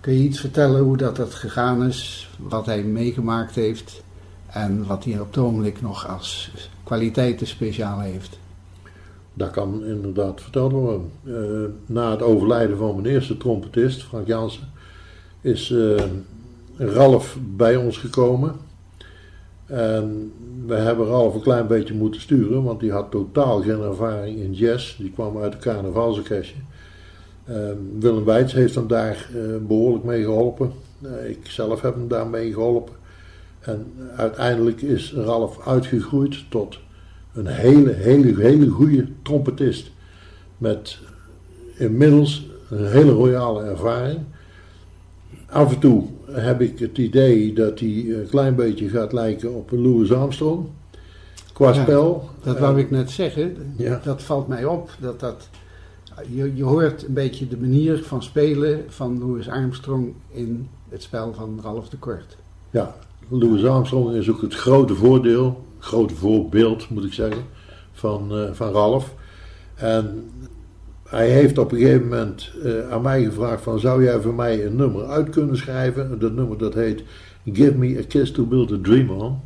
Kun 0.00 0.12
je 0.12 0.22
iets 0.22 0.40
vertellen 0.40 0.82
hoe 0.82 0.96
dat, 0.96 1.16
dat 1.16 1.34
gegaan 1.34 1.84
is, 1.84 2.30
wat 2.38 2.66
hij 2.66 2.82
meegemaakt 2.82 3.54
heeft 3.54 4.02
en 4.46 4.86
wat 4.86 5.04
hij 5.04 5.20
op 5.20 5.26
het 5.26 5.38
ogenblik 5.38 5.80
nog 5.82 6.08
als 6.08 6.52
kwaliteiten 6.82 7.46
speciaal 7.46 8.00
heeft? 8.00 8.38
Dat 9.34 9.50
kan 9.50 9.84
inderdaad 9.84 10.40
verteld 10.40 10.72
worden. 10.72 11.10
Eh, 11.24 11.32
na 11.86 12.10
het 12.10 12.22
overlijden 12.22 12.76
van 12.76 12.94
mijn 12.94 13.14
eerste 13.14 13.36
trompetist, 13.36 14.02
Frank 14.02 14.26
Jansen, 14.26 14.68
is 15.40 15.70
uh, 15.70 16.02
Ralf 16.76 17.36
bij 17.56 17.76
ons 17.76 17.98
gekomen. 17.98 18.72
En 19.74 20.32
we 20.66 20.74
hebben 20.74 21.06
Ralf 21.06 21.34
een 21.34 21.40
klein 21.40 21.66
beetje 21.66 21.94
moeten 21.94 22.20
sturen, 22.20 22.62
want 22.62 22.80
die 22.80 22.92
had 22.92 23.10
totaal 23.10 23.62
geen 23.62 23.80
ervaring 23.80 24.38
in 24.38 24.52
jazz. 24.52 24.96
Die 24.96 25.10
kwam 25.10 25.38
uit 25.38 25.52
de 25.52 25.58
carnavalsorkestje. 25.58 26.56
Uh, 27.48 27.56
Willem 27.98 28.24
Weits 28.24 28.52
heeft 28.52 28.74
hem 28.74 28.86
daar 28.86 29.28
behoorlijk 29.66 30.04
mee 30.04 30.22
geholpen. 30.22 30.72
ik 31.28 31.38
zelf 31.42 31.80
heb 31.80 31.94
hem 31.94 32.08
daarmee 32.08 32.52
geholpen. 32.52 32.94
En 33.60 33.92
uiteindelijk 34.16 34.82
is 34.82 35.12
Ralf 35.12 35.66
uitgegroeid 35.66 36.50
tot 36.50 36.78
een 37.34 37.46
hele, 37.46 37.92
hele, 37.92 38.40
hele 38.40 38.68
goede 38.68 39.06
trompetist. 39.22 39.90
Met 40.58 40.98
inmiddels 41.78 42.46
een 42.70 42.86
hele 42.86 43.12
royale 43.12 43.64
ervaring. 43.64 44.20
Af 45.50 45.72
en 45.72 45.78
toe 45.78 46.04
heb 46.30 46.60
ik 46.60 46.78
het 46.78 46.98
idee 46.98 47.52
dat 47.52 47.80
hij 47.80 48.04
een 48.08 48.26
klein 48.30 48.54
beetje 48.54 48.88
gaat 48.88 49.12
lijken 49.12 49.54
op 49.54 49.70
Louis 49.70 50.12
Armstrong. 50.12 50.66
Qua 51.52 51.72
spel. 51.72 52.28
Dat 52.42 52.58
wou 52.58 52.78
ik 52.78 52.90
net 52.90 53.10
zeggen. 53.10 53.56
Ja. 53.76 54.00
Dat 54.04 54.22
valt 54.22 54.48
mij 54.48 54.64
op. 54.64 54.90
Dat 55.00 55.20
dat, 55.20 55.48
je, 56.28 56.52
je 56.54 56.64
hoort 56.64 57.06
een 57.06 57.12
beetje 57.12 57.48
de 57.48 57.56
manier 57.56 58.02
van 58.04 58.22
spelen 58.22 58.84
van 58.88 59.18
Louis 59.18 59.48
Armstrong 59.48 60.12
in 60.30 60.68
het 60.88 61.02
spel 61.02 61.34
van 61.34 61.60
Ralph 61.62 61.88
de 61.88 61.96
Kort. 61.96 62.36
Ja, 62.70 62.94
Louis 63.28 63.64
Armstrong 63.64 64.14
is 64.14 64.30
ook 64.30 64.40
het 64.40 64.54
grote 64.54 64.94
voordeel, 64.94 65.64
grote 65.78 66.14
voorbeeld 66.14 66.90
moet 66.90 67.04
ik 67.04 67.12
zeggen, 67.12 67.42
van, 67.92 68.38
uh, 68.38 68.52
van 68.52 68.72
Ralph. 68.72 69.12
En 69.74 70.30
hij 71.08 71.28
heeft 71.28 71.58
op 71.58 71.72
een 71.72 71.78
gegeven 71.78 72.08
moment 72.08 72.50
uh, 72.64 72.90
aan 72.90 73.02
mij 73.02 73.24
gevraagd 73.24 73.62
van 73.62 73.78
zou 73.78 74.04
jij 74.04 74.20
voor 74.20 74.34
mij 74.34 74.66
een 74.66 74.76
nummer 74.76 75.06
uit 75.06 75.30
kunnen 75.30 75.56
schrijven? 75.56 76.18
Dat 76.18 76.32
nummer 76.32 76.58
dat 76.58 76.74
heet 76.74 77.02
Give 77.52 77.78
Me 77.78 77.98
a 77.98 78.02
Kiss 78.08 78.32
to 78.32 78.44
Build 78.44 78.72
a 78.72 78.78
Dream 78.82 79.10
On. 79.10 79.40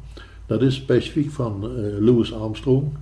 Dat 0.47 0.63
is 0.63 0.75
specifiek 0.75 1.31
van 1.31 1.65
uh, 1.65 1.99
Louis 1.99 2.35
Armstrong. 2.35 2.93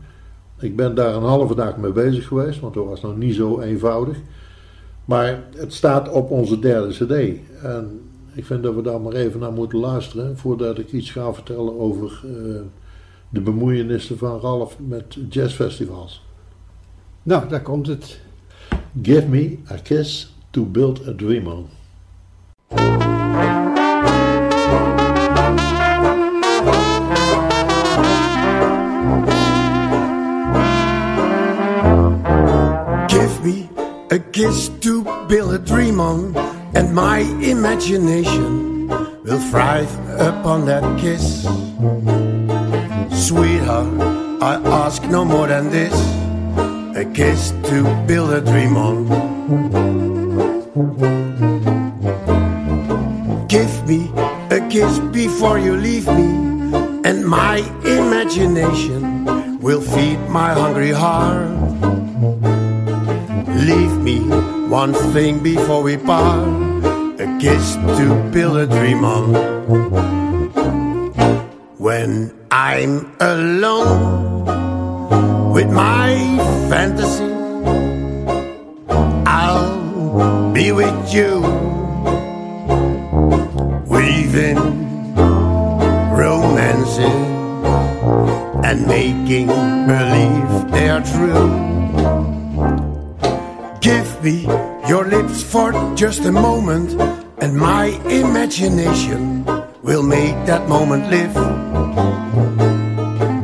Ik 0.58 0.76
ben 0.76 0.94
daar 0.94 1.14
een 1.14 1.22
halve 1.22 1.54
dag 1.54 1.76
mee 1.76 1.92
bezig 1.92 2.26
geweest, 2.26 2.60
want 2.60 2.74
dat 2.74 2.84
was 2.86 3.02
nog 3.02 3.16
niet 3.16 3.34
zo 3.34 3.60
eenvoudig. 3.60 4.16
Maar 5.04 5.44
het 5.56 5.74
staat 5.74 6.10
op 6.10 6.30
onze 6.30 6.58
derde 6.58 6.88
cd. 6.88 7.38
En 7.62 8.00
ik 8.32 8.44
vind 8.44 8.62
dat 8.62 8.74
we 8.74 8.82
daar 8.82 9.00
maar 9.00 9.12
even 9.12 9.40
naar 9.40 9.52
moeten 9.52 9.78
luisteren 9.78 10.38
voordat 10.38 10.78
ik 10.78 10.92
iets 10.92 11.10
ga 11.10 11.32
vertellen 11.32 11.78
over 11.78 12.22
uh, 12.24 12.60
de 13.28 13.40
bemoeienissen 13.40 14.18
van 14.18 14.40
Ralf 14.40 14.76
met 14.86 15.16
jazzfestivals. 15.28 16.24
Nou, 17.22 17.48
daar 17.48 17.62
komt 17.62 17.86
het. 17.86 18.20
Give 19.02 19.28
me 19.28 19.58
a 19.68 19.78
kiss 19.78 20.26
to 20.54 20.64
build 20.64 21.06
a 21.06 21.12
dream 21.12 21.48
on. 21.48 21.68
Give 33.08 33.44
me 33.44 33.68
a 34.10 34.18
kiss 34.32 34.70
to 34.80 35.04
build 35.28 35.52
a 35.52 35.58
dream 35.58 36.00
on. 36.00 36.34
and 36.76 36.94
my 36.94 37.20
imagination 37.40 38.88
will 39.24 39.40
thrive 39.50 39.90
upon 40.20 40.66
that 40.66 40.84
kiss. 41.00 41.44
Sweetheart, 43.26 43.88
I 44.42 44.60
ask 44.84 45.02
no 45.04 45.24
more 45.24 45.46
than 45.46 45.70
this 45.70 46.25
a 46.96 47.04
kiss 47.12 47.50
to 47.64 47.84
build 48.06 48.32
a 48.32 48.40
dream 48.40 48.74
on. 48.74 49.06
Give 53.48 53.86
me 53.86 54.10
a 54.50 54.66
kiss 54.70 54.98
before 55.12 55.58
you 55.58 55.76
leave 55.76 56.06
me, 56.06 56.24
and 57.04 57.26
my 57.26 57.58
imagination 57.84 59.58
will 59.60 59.82
feed 59.82 60.18
my 60.30 60.54
hungry 60.54 60.92
heart. 60.92 61.50
Leave 63.68 63.98
me 63.98 64.20
one 64.70 64.94
thing 65.12 65.42
before 65.42 65.82
we 65.82 65.98
part 65.98 66.48
a 67.20 67.38
kiss 67.38 67.74
to 67.98 68.30
build 68.32 68.56
a 68.56 68.66
dream 68.66 69.04
on. 69.04 69.34
When 71.76 72.32
I'm 72.50 73.12
alone 73.20 74.36
with 75.56 75.72
my 75.72 76.12
fantasy, 76.68 77.32
I'll 79.26 80.52
be 80.52 80.70
with 80.70 81.14
you, 81.14 81.32
weaving 83.88 84.60
romances 86.22 87.20
and 88.66 88.86
making 88.86 89.46
believe 89.46 90.50
they 90.72 90.90
are 90.90 91.04
true. 91.14 91.48
Give 93.80 94.08
me 94.22 94.42
your 94.90 95.06
lips 95.06 95.42
for 95.42 95.72
just 95.96 96.26
a 96.26 96.32
moment, 96.32 97.00
and 97.38 97.56
my 97.56 97.86
imagination 98.10 99.46
will 99.82 100.02
make 100.02 100.36
that 100.44 100.68
moment 100.68 101.08
live. 101.08 101.34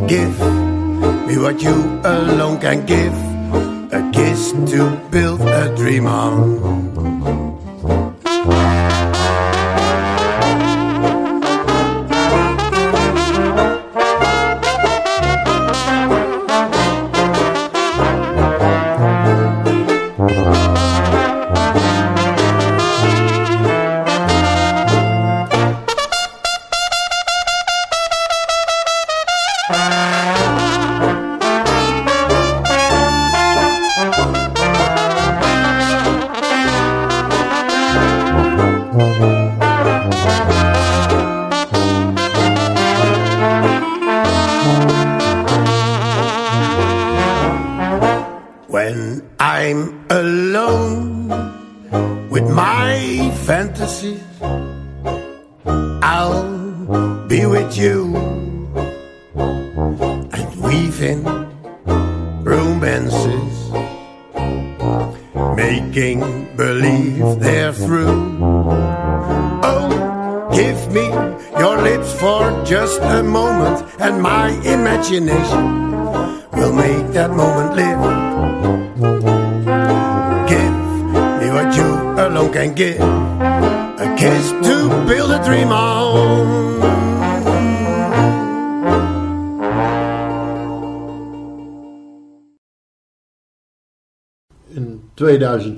Give 0.07 0.62
me 1.33 1.39
what 1.39 1.63
you 1.63 1.75
alone 2.05 2.59
can 2.61 2.85
give 2.85 3.15
a 3.93 4.11
kiss 4.13 4.53
to 4.53 4.97
build 5.11 5.41
a 5.41 5.75
dream 5.77 6.07
on. 6.07 6.92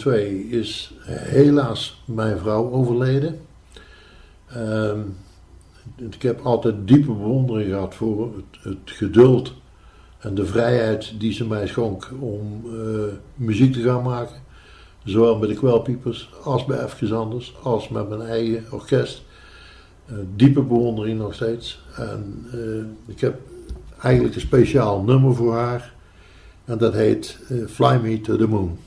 2002 0.04 0.58
is 0.58 0.94
helaas 1.06 2.02
mijn 2.04 2.38
vrouw 2.38 2.70
overleden. 2.70 3.40
Um, 4.56 5.16
ik 5.96 6.22
heb 6.22 6.40
altijd 6.40 6.88
diepe 6.88 7.12
bewondering 7.12 7.70
gehad 7.70 7.94
voor 7.94 8.32
het, 8.60 8.76
geduld 8.84 9.52
en 10.18 10.34
de 10.34 10.46
vrijheid 10.46 11.14
die 11.18 11.32
ze 11.32 11.46
mij 11.46 11.66
schonk 11.66 12.10
om 12.20 12.62
uh, 12.66 13.02
muziek 13.34 13.72
te 13.72 13.82
gaan 13.82 14.02
maken. 14.02 14.42
Zowel 15.04 15.38
met 15.38 15.48
de 15.48 15.54
kwelpiepers 15.54 16.30
als 16.42 16.64
bij 16.64 16.84
Even 16.84 17.16
Anders, 17.16 17.54
als 17.62 17.88
met 17.88 18.08
mijn 18.08 18.20
eigen 18.20 18.64
orkest. 18.72 19.22
Uh, 20.10 20.18
diepe 20.36 20.62
bewondering 20.62 21.18
nog 21.18 21.34
steeds. 21.34 21.80
En 21.96 22.46
uh, 22.54 23.14
ik 23.14 23.20
heb 23.20 23.40
eigenlijk 24.02 24.34
een 24.34 24.40
speciaal 24.40 25.02
nummer 25.02 25.34
voor 25.34 25.54
haar. 25.54 25.94
En 26.64 26.78
dat 26.78 26.94
heet 26.94 27.38
eh, 27.48 27.66
Fly 27.66 27.96
Me 28.02 28.20
to 28.20 28.36
the 28.36 28.48
Moon. 28.48 28.78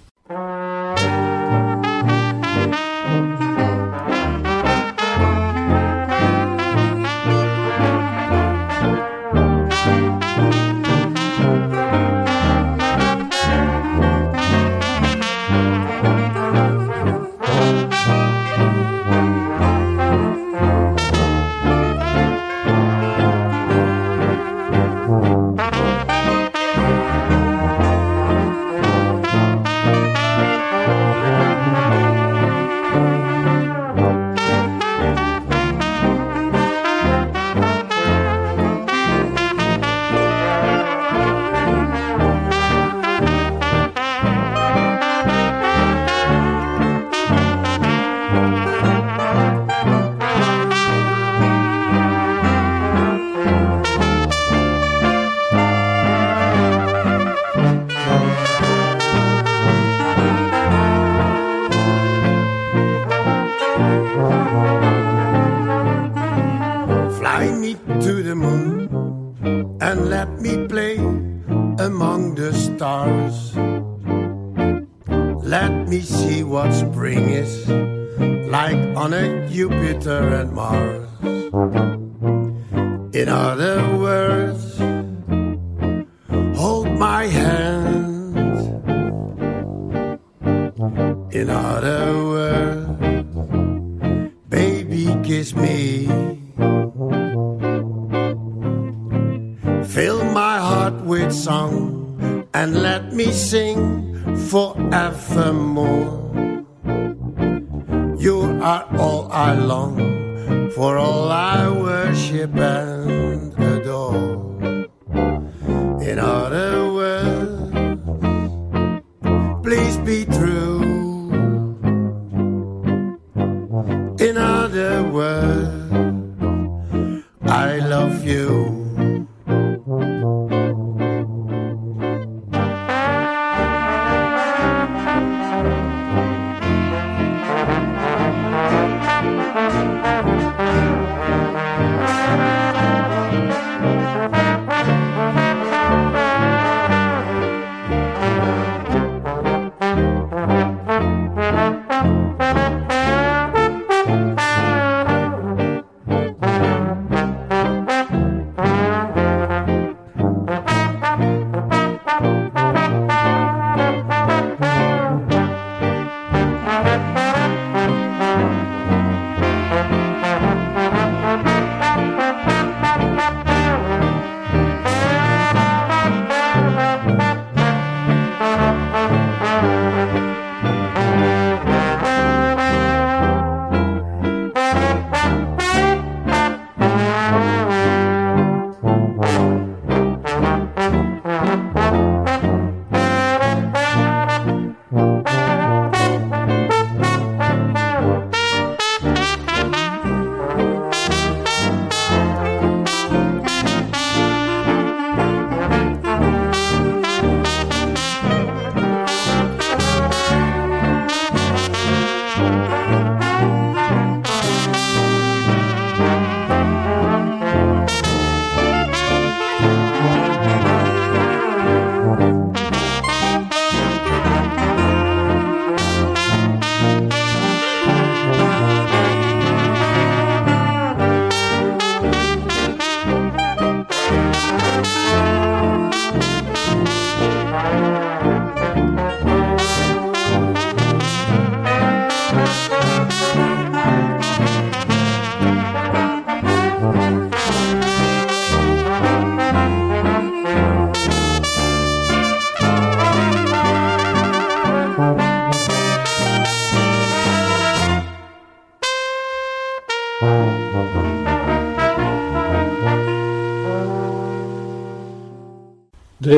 Jupiter 79.57 80.35
and 80.35 80.53
Mars. 80.53 80.96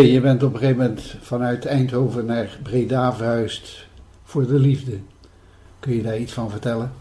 Je 0.02 0.22
bent 0.22 0.44
op 0.44 0.54
een 0.54 0.60
gegeven 0.60 0.82
moment 0.82 1.16
vanuit 1.22 1.66
Eindhoven 1.66 2.26
naar 2.26 2.60
Breda 2.64 3.14
verhuisd 3.14 3.88
voor 4.24 4.48
de 4.48 4.60
liefde. 4.60 4.98
Kun 5.80 5.94
je 5.96 6.02
daar 6.02 6.18
iets 6.20 6.34
van 6.34 6.50
vertellen? 6.50 6.92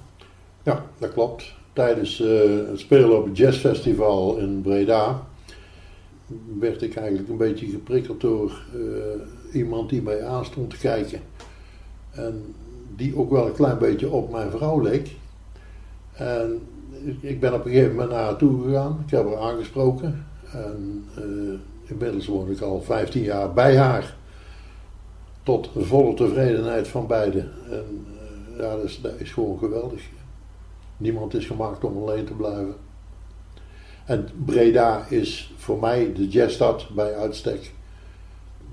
Ja, 0.62 0.84
dat 0.98 1.12
klopt. 1.12 1.54
Tijdens 1.72 2.20
eh, 2.20 2.28
het 2.70 2.78
spelen 2.80 3.16
op 3.18 3.24
het 3.26 3.36
jazzfestival 3.36 4.36
in 4.36 4.60
Breda 4.62 5.22
werd 6.58 6.82
ik 6.82 6.96
eigenlijk 6.96 7.28
een 7.28 7.36
beetje 7.36 7.66
geprikkeld 7.66 8.20
door 8.20 8.62
eh, 8.74 9.54
iemand 9.56 9.90
die 9.90 10.02
mij 10.02 10.24
aan 10.24 10.44
stond 10.44 10.70
te 10.70 10.78
kijken. 10.78 11.20
En 12.10 12.54
die 12.96 13.16
ook 13.16 13.30
wel 13.30 13.46
een 13.46 13.52
klein 13.54 13.78
beetje 13.78 14.10
op 14.10 14.30
mijn 14.32 14.50
vrouw 14.50 14.80
leek. 14.80 15.10
En 16.12 16.60
ik- 17.04 17.22
ik 17.22 17.40
ben 17.40 17.54
op 17.54 17.64
een 17.64 17.70
gegeven 17.70 17.92
moment 17.94 18.10
naar 18.10 18.22
haar 18.24 18.36
toe 18.36 18.62
gegaan. 18.64 19.02
Ik 19.06 19.10
heb 19.10 19.24
haar 19.26 19.38
aangesproken. 19.38 20.24
En 20.52 21.04
eh, 21.16 21.22
inmiddels 21.88 22.26
woon 22.26 22.50
ik 22.50 22.60
al 22.60 22.82
15 22.82 23.22
jaar 23.22 23.52
bij 23.52 23.76
haar. 23.76 24.16
tot 25.42 25.70
volle 25.76 26.14
tevredenheid 26.14 26.88
van 26.88 27.06
beiden. 27.06 27.50
En 27.70 28.06
eh, 28.56 28.58
ja, 28.58 28.76
dat 29.02 29.12
is, 29.18 29.32
gewoon 29.32 29.58
geweldig. 29.58 30.02
Niemand 30.96 31.34
is 31.34 31.46
gemaakt 31.46 31.84
om 31.84 31.96
alleen 31.96 32.24
te 32.24 32.32
blijven. 32.32 32.74
En 34.04 34.28
Breda 34.44 35.06
is 35.08 35.52
voor 35.56 35.78
mij 35.78 36.12
de 36.12 36.28
jazzstad 36.28 36.88
bij 36.94 37.14
uitstek. 37.14 37.72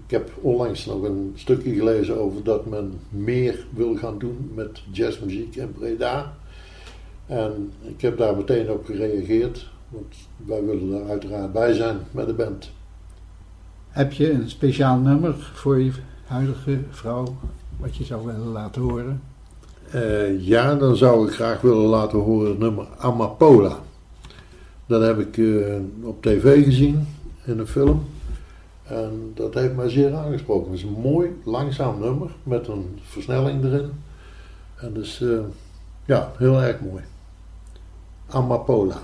Ik 0.05 0.11
heb 0.11 0.31
onlangs 0.41 0.85
nog 0.85 1.03
een 1.03 1.33
stukje 1.35 1.73
gelezen 1.73 2.17
over 2.19 2.43
dat 2.43 2.65
men 2.65 2.99
meer 3.09 3.65
wil 3.69 3.95
gaan 3.95 4.17
doen 4.19 4.51
met 4.53 4.81
jazzmuziek 4.91 5.55
in 5.55 5.71
Breda. 5.71 6.33
En 7.25 7.71
ik 7.81 8.01
heb 8.01 8.17
daar 8.17 8.35
meteen 8.35 8.71
op 8.71 8.85
gereageerd, 8.85 9.69
want 9.89 10.15
wij 10.45 10.63
willen 10.63 11.01
er 11.01 11.09
uiteraard 11.09 11.53
bij 11.53 11.73
zijn 11.73 11.99
met 12.11 12.27
de 12.27 12.33
band. 12.33 12.71
Heb 13.95 14.13
je 14.13 14.31
een 14.31 14.49
speciaal 14.49 14.97
nummer 14.97 15.51
voor 15.53 15.81
je 15.81 15.91
huidige 16.25 16.79
vrouw 16.89 17.35
wat 17.77 17.95
je 17.95 18.03
zou 18.03 18.25
willen 18.25 18.47
laten 18.47 18.81
horen? 18.81 19.21
Eh, 19.91 20.47
ja, 20.47 20.75
dan 20.75 20.95
zou 20.95 21.27
ik 21.27 21.33
graag 21.33 21.61
willen 21.61 21.85
laten 21.85 22.19
horen 22.19 22.49
het 22.49 22.59
nummer 22.59 22.87
Amapola. 22.97 23.79
Dat 24.85 25.01
heb 25.01 25.19
ik 25.19 25.37
eh, 25.37 25.75
op 26.01 26.21
tv 26.21 26.63
gezien 26.63 27.07
in 27.43 27.59
een 27.59 27.67
film. 27.67 28.03
En 28.83 29.31
dat 29.33 29.53
heeft 29.53 29.75
mij 29.75 29.89
zeer 29.89 30.15
aangesproken. 30.15 30.71
Het 30.71 30.79
is 30.79 30.85
een 30.85 31.01
mooi, 31.01 31.41
langzaam 31.43 31.99
nummer 31.99 32.31
met 32.43 32.67
een 32.67 32.99
versnelling 33.03 33.63
erin. 33.63 33.91
En 34.75 34.93
dus, 34.93 35.21
eh, 35.21 35.39
ja, 36.05 36.31
heel 36.37 36.61
erg 36.61 36.79
mooi. 36.79 37.03
Amapola. 38.27 38.99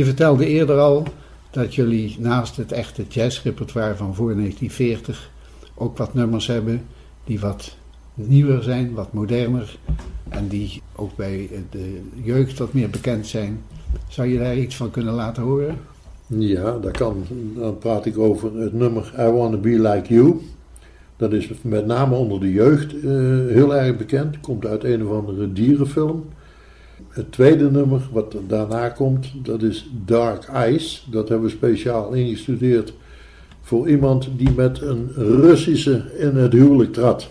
Je 0.00 0.06
vertelde 0.06 0.46
eerder 0.46 0.78
al 0.78 1.04
dat 1.50 1.74
jullie 1.74 2.16
naast 2.18 2.56
het 2.56 2.72
echte 2.72 3.04
jazzrepertoire 3.08 3.96
van 3.96 4.14
voor 4.14 4.34
1940 4.34 5.30
ook 5.74 5.96
wat 5.96 6.14
nummers 6.14 6.46
hebben 6.46 6.82
die 7.24 7.40
wat 7.40 7.76
nieuwer 8.14 8.62
zijn, 8.62 8.94
wat 8.94 9.12
moderner 9.12 9.78
en 10.28 10.48
die 10.48 10.82
ook 10.96 11.16
bij 11.16 11.48
de 11.70 12.00
jeugd 12.22 12.58
wat 12.58 12.72
meer 12.72 12.90
bekend 12.90 13.26
zijn. 13.26 13.62
Zou 14.08 14.28
je 14.28 14.38
daar 14.38 14.56
iets 14.56 14.76
van 14.76 14.90
kunnen 14.90 15.14
laten 15.14 15.42
horen? 15.42 15.78
Ja, 16.26 16.78
dat 16.78 16.96
kan. 16.96 17.24
Dan 17.54 17.78
praat 17.78 18.06
ik 18.06 18.18
over 18.18 18.56
het 18.56 18.72
nummer 18.72 19.12
I 19.18 19.22
Wanna 19.22 19.56
Be 19.56 19.80
Like 19.80 20.14
You. 20.14 20.40
Dat 21.16 21.32
is 21.32 21.50
met 21.62 21.86
name 21.86 22.14
onder 22.14 22.40
de 22.40 22.52
jeugd 22.52 22.94
uh, 22.94 23.02
heel 23.52 23.76
erg 23.76 23.96
bekend. 23.96 24.40
Komt 24.40 24.66
uit 24.66 24.84
een 24.84 25.06
of 25.06 25.18
andere 25.18 25.52
dierenfilm. 25.52 26.24
Het 27.08 27.32
tweede 27.32 27.70
nummer 27.70 28.00
wat 28.12 28.36
daarna 28.46 28.88
komt, 28.88 29.32
dat 29.42 29.62
is 29.62 29.90
Dark 30.04 30.44
Eyes. 30.44 31.06
Dat 31.10 31.28
hebben 31.28 31.48
we 31.48 31.54
speciaal 31.54 32.12
ingestudeerd 32.12 32.92
voor 33.60 33.88
iemand 33.88 34.28
die 34.36 34.50
met 34.50 34.80
een 34.80 35.12
Russische 35.16 36.02
in 36.18 36.36
het 36.36 36.52
huwelijk 36.52 36.92
trad. 36.92 37.28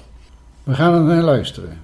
We 0.64 0.74
gaan 0.74 0.94
er 0.94 1.04
naar 1.04 1.24
luisteren. 1.24 1.78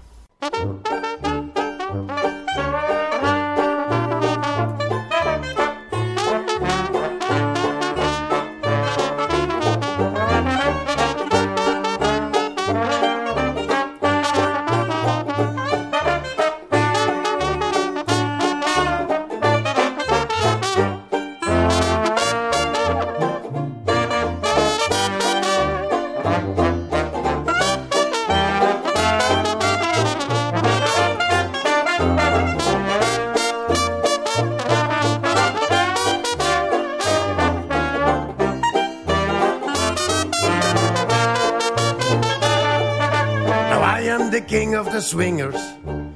Swingers, 45.01 45.61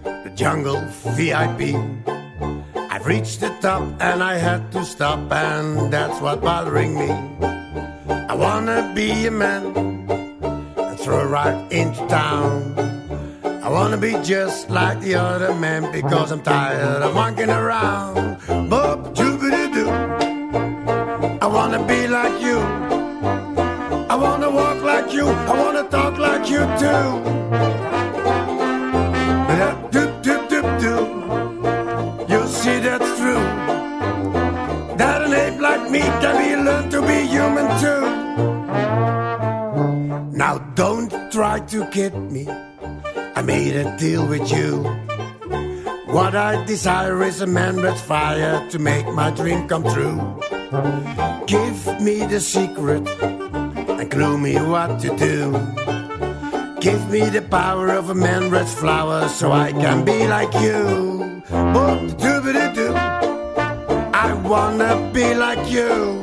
the 0.03 0.31
jungle 0.35 0.81
VIP. 1.15 1.75
I've 2.75 3.05
reached 3.05 3.39
the 3.39 3.49
top 3.61 3.81
and 4.01 4.21
I 4.21 4.35
had 4.35 4.71
to 4.73 4.83
stop, 4.83 5.31
and 5.31 5.93
that's 5.93 6.19
what 6.19 6.41
bothering 6.41 6.95
me. 6.95 7.11
I 8.27 8.35
wanna 8.35 8.91
be 8.93 9.27
a 9.27 9.31
man 9.31 9.63
and 9.75 10.99
throw 10.99 11.23
right 11.23 11.71
into 11.71 12.05
town. 12.07 12.75
I 13.63 13.69
wanna 13.69 13.97
be 13.97 14.13
just 14.23 14.69
like 14.69 14.99
the 14.99 15.15
other 15.15 15.53
men 15.53 15.89
because 15.91 16.31
I'm 16.31 16.41
tired 16.41 17.01
of 17.01 17.13
monkeying 17.13 17.49
around. 17.49 18.37
But 18.69 19.15
doo 19.15 19.37
I 21.41 21.47
wanna 21.47 21.81
be 21.87 22.07
like 22.07 22.41
you. 22.41 22.59
I 24.09 24.15
wanna 24.15 24.49
walk 24.49 24.81
like 24.83 25.13
you. 25.13 25.27
I 25.27 25.53
wanna 25.63 25.83
talk 25.89 26.17
like 26.17 26.49
you 26.49 26.61
too. 26.77 27.38
To 41.91 42.11
me. 42.11 42.47
I 43.35 43.41
made 43.41 43.75
a 43.75 43.97
deal 43.97 44.27
with 44.27 44.51
you. 44.51 44.83
What 46.05 46.35
I 46.35 46.63
desire 46.65 47.23
is 47.23 47.41
a 47.41 47.47
man 47.47 47.77
with 47.81 47.99
fire 48.01 48.67
to 48.69 48.79
make 48.79 49.07
my 49.13 49.31
dream 49.31 49.67
come 49.67 49.83
true. 49.83 50.17
Give 51.47 52.01
me 52.01 52.25
the 52.27 52.39
secret 52.39 53.07
and 53.99 54.11
clue 54.11 54.37
me 54.37 54.55
what 54.55 54.99
to 54.99 55.09
do. 55.17 55.51
Give 56.79 57.09
me 57.09 57.27
the 57.29 57.41
power 57.49 57.89
of 57.89 58.09
a 58.09 58.15
man 58.15 58.51
with 58.51 58.69
flowers 58.69 59.33
so 59.33 59.51
I 59.51 59.71
can 59.71 60.05
be 60.05 60.27
like 60.27 60.53
you. 60.61 61.41
I 64.13 64.33
wanna 64.43 65.11
be 65.11 65.33
like 65.33 65.71
you. 65.71 66.21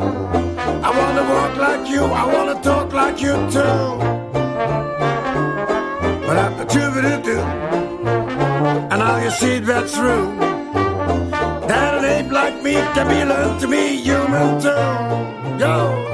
I 0.89 0.91
wanna 0.99 1.25
walk 1.35 1.57
like 1.57 1.91
you. 1.91 2.05
I 2.05 2.25
wanna 2.33 2.63
talk 2.63 2.93
like 2.93 3.21
you 3.21 3.35
too. 3.51 4.16
You 9.27 9.33
see 9.33 9.59
that's 9.59 9.93
true. 9.93 10.37
That 11.67 12.05
ape 12.05 12.31
like 12.31 12.63
me 12.63 12.75
can 12.75 13.09
be 13.09 13.25
learned 13.25 13.61
to 13.61 13.67
be 13.67 13.97
human 13.97 14.61
too. 14.61 15.59
Yo. 15.59 16.06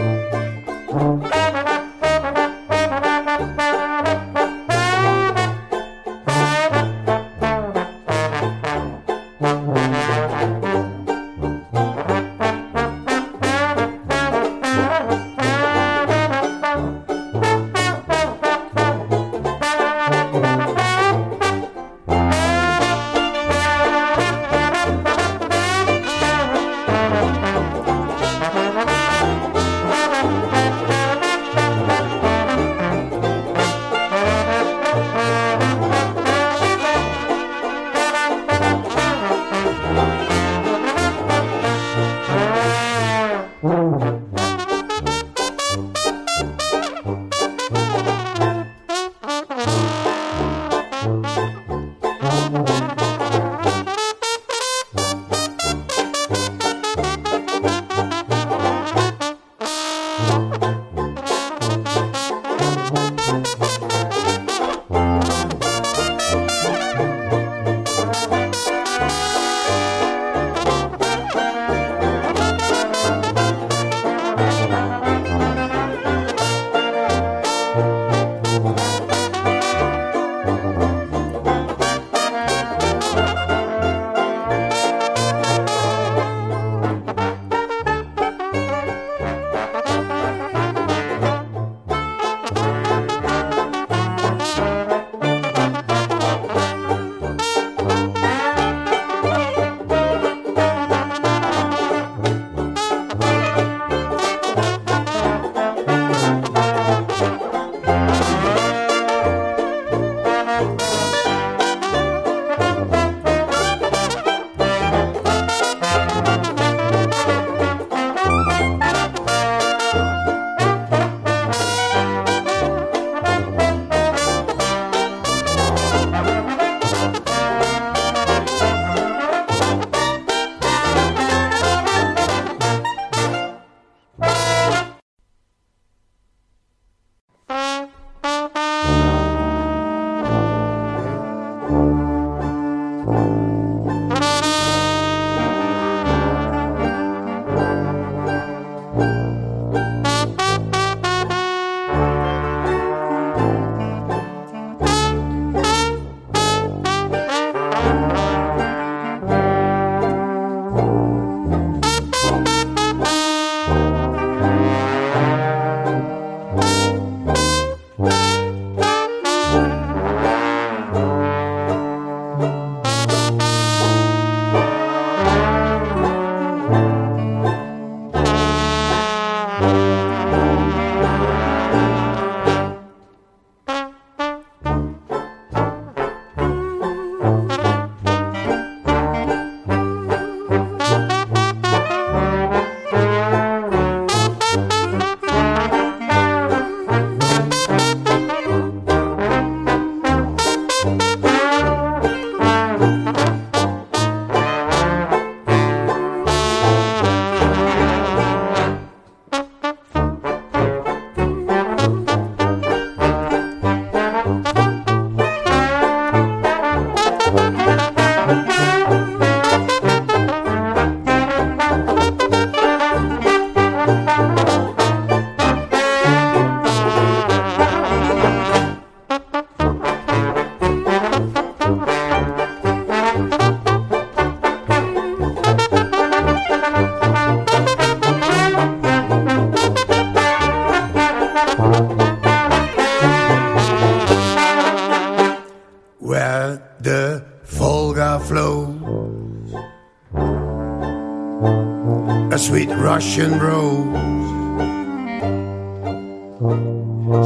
Russian 253.03 253.35
rose 253.41 253.99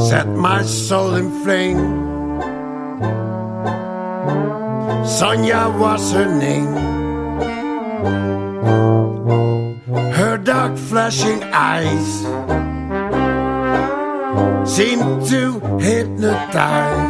set 0.09 0.27
my 0.27 0.63
soul 0.63 1.13
in 1.13 1.29
flame. 1.43 1.77
Sonia 5.05 5.69
was 5.77 6.11
her 6.13 6.25
name. 6.39 6.73
Her 10.17 10.37
dark 10.39 10.75
flashing 10.79 11.43
eyes 11.53 12.25
seemed 14.67 15.27
to 15.29 15.59
hypnotize. 15.77 17.06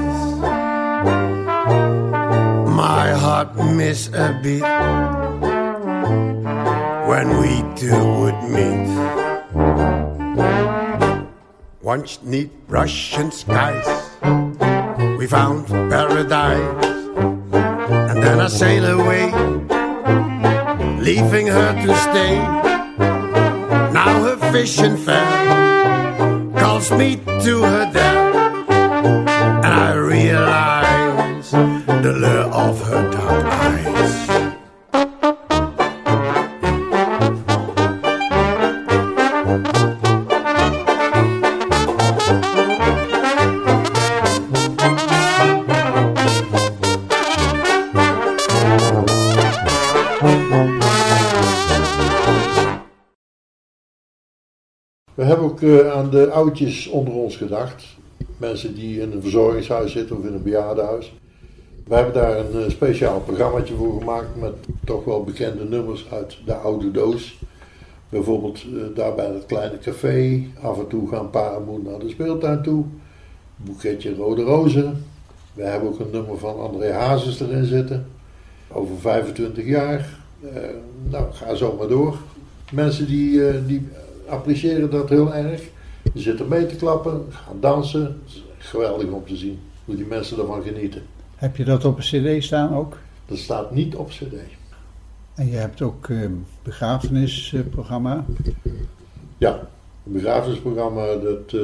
Once 12.07 12.23
neath 12.23 12.51
Russian 12.69 13.31
skies, 13.31 13.85
we 15.17 15.27
found 15.27 15.67
paradise. 15.67 16.85
And 18.11 18.23
then 18.23 18.39
I 18.39 18.47
sail 18.47 18.85
away, 18.97 19.25
leaving 21.01 21.47
her 21.47 21.73
to 21.73 21.97
stay. 21.97 22.37
Now 23.91 24.21
her 24.23 24.37
fishing 24.53 24.95
fair 24.95 26.53
calls 26.57 26.89
me 26.91 27.17
to 27.43 27.61
her 27.63 27.91
there, 27.91 28.26
aan 55.85 56.09
de 56.09 56.29
oudjes 56.31 56.87
onder 56.87 57.13
ons 57.13 57.35
gedacht. 57.35 57.85
Mensen 58.37 58.75
die 58.75 59.01
in 59.01 59.11
een 59.11 59.21
verzorgingshuis 59.21 59.91
zitten 59.91 60.17
of 60.17 60.25
in 60.25 60.33
een 60.33 60.43
bejaardenhuis. 60.43 61.13
We 61.87 61.95
hebben 61.95 62.13
daar 62.13 62.37
een 62.37 62.63
eh, 62.63 62.69
speciaal 62.69 63.19
programmaatje 63.19 63.75
voor 63.75 63.99
gemaakt 63.99 64.39
met 64.39 64.53
toch 64.85 65.03
wel 65.03 65.23
bekende 65.23 65.63
nummers 65.63 66.05
uit 66.11 66.37
de 66.45 66.53
oude 66.53 66.91
doos. 66.91 67.39
Bijvoorbeeld 68.09 68.63
eh, 68.63 68.95
daar 68.95 69.15
bij 69.15 69.25
het 69.25 69.45
kleine 69.45 69.77
café. 69.77 70.43
Af 70.61 70.79
en 70.79 70.87
toe 70.87 71.09
gaan 71.09 71.29
pa 71.29 71.53
en 71.53 71.63
moe 71.63 71.79
naar 71.79 71.99
de 71.99 72.09
speeltuin 72.09 72.61
toe. 72.61 72.85
Boeketje 73.55 74.15
rode 74.15 74.43
rozen. 74.43 75.05
We 75.53 75.63
hebben 75.63 75.89
ook 75.89 75.99
een 75.99 76.11
nummer 76.11 76.37
van 76.37 76.59
André 76.59 76.91
Hazes 76.91 77.39
erin 77.39 77.65
zitten. 77.65 78.07
Over 78.67 78.95
25 78.99 79.65
jaar. 79.65 80.19
Eh, 80.53 80.61
nou, 81.09 81.25
ga 81.31 81.55
zo 81.55 81.75
maar 81.79 81.87
door. 81.87 82.17
Mensen 82.71 83.07
die, 83.07 83.65
die 83.65 83.87
appreciëren 84.27 84.89
dat 84.89 85.09
heel 85.09 85.33
erg. 85.33 85.61
Die 86.13 86.21
zitten 86.21 86.47
mee 86.47 86.65
te 86.65 86.75
klappen, 86.75 87.25
gaan 87.29 87.59
dansen. 87.59 88.01
Het 88.01 88.43
is 88.59 88.65
geweldig 88.67 89.09
om 89.09 89.25
te 89.25 89.35
zien 89.35 89.59
hoe 89.85 89.95
die 89.95 90.05
mensen 90.05 90.39
ervan 90.39 90.61
genieten. 90.61 91.01
Heb 91.35 91.57
je 91.57 91.63
dat 91.63 91.85
op 91.85 91.97
een 91.97 92.37
cd 92.39 92.43
staan 92.43 92.75
ook? 92.75 92.97
Dat 93.25 93.37
staat 93.37 93.71
niet 93.71 93.95
op 93.95 94.09
cd. 94.09 94.33
En 95.35 95.47
je 95.49 95.55
hebt 95.55 95.81
ook 95.81 96.09
eh 96.09 96.19
begrafenisprogramma. 96.63 98.25
Ja, 99.37 99.51
het 100.03 100.13
begrafenisprogramma 100.13 101.05
dat 101.15 101.53
eh, 101.53 101.61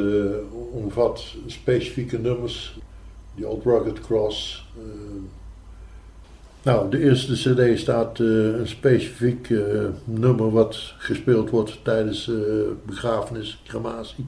omvat 0.72 1.36
specifieke 1.46 2.20
nummers. 2.20 2.80
Die 3.36 3.48
Old 3.48 3.64
Rugged 3.64 4.00
Cross. 4.02 4.68
eh. 4.78 4.84
Nou, 6.64 6.90
de 6.90 7.00
eerste 7.00 7.34
cd 7.34 7.80
staat 7.80 8.20
eh, 8.20 8.28
een 8.28 8.68
specifiek 8.68 9.50
eh, 9.50 9.86
nummer 10.04 10.52
wat 10.52 10.94
gespeeld 10.98 11.50
wordt 11.50 11.84
tijdens 11.84 12.30
eh, 12.30 12.36
begrafenis, 12.86 13.62
crematie. 13.66 14.26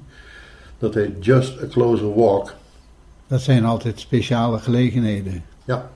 Dat 0.78 0.94
heet 0.94 1.26
Just 1.26 1.62
a 1.62 1.68
Closer 1.68 2.16
Walk. 2.16 2.53
Dat 3.28 3.41
zijn 3.41 3.66
altijd 3.66 3.99
speciale 3.99 4.60
gelegenheden. 4.60 5.44
Ja. 5.66 5.90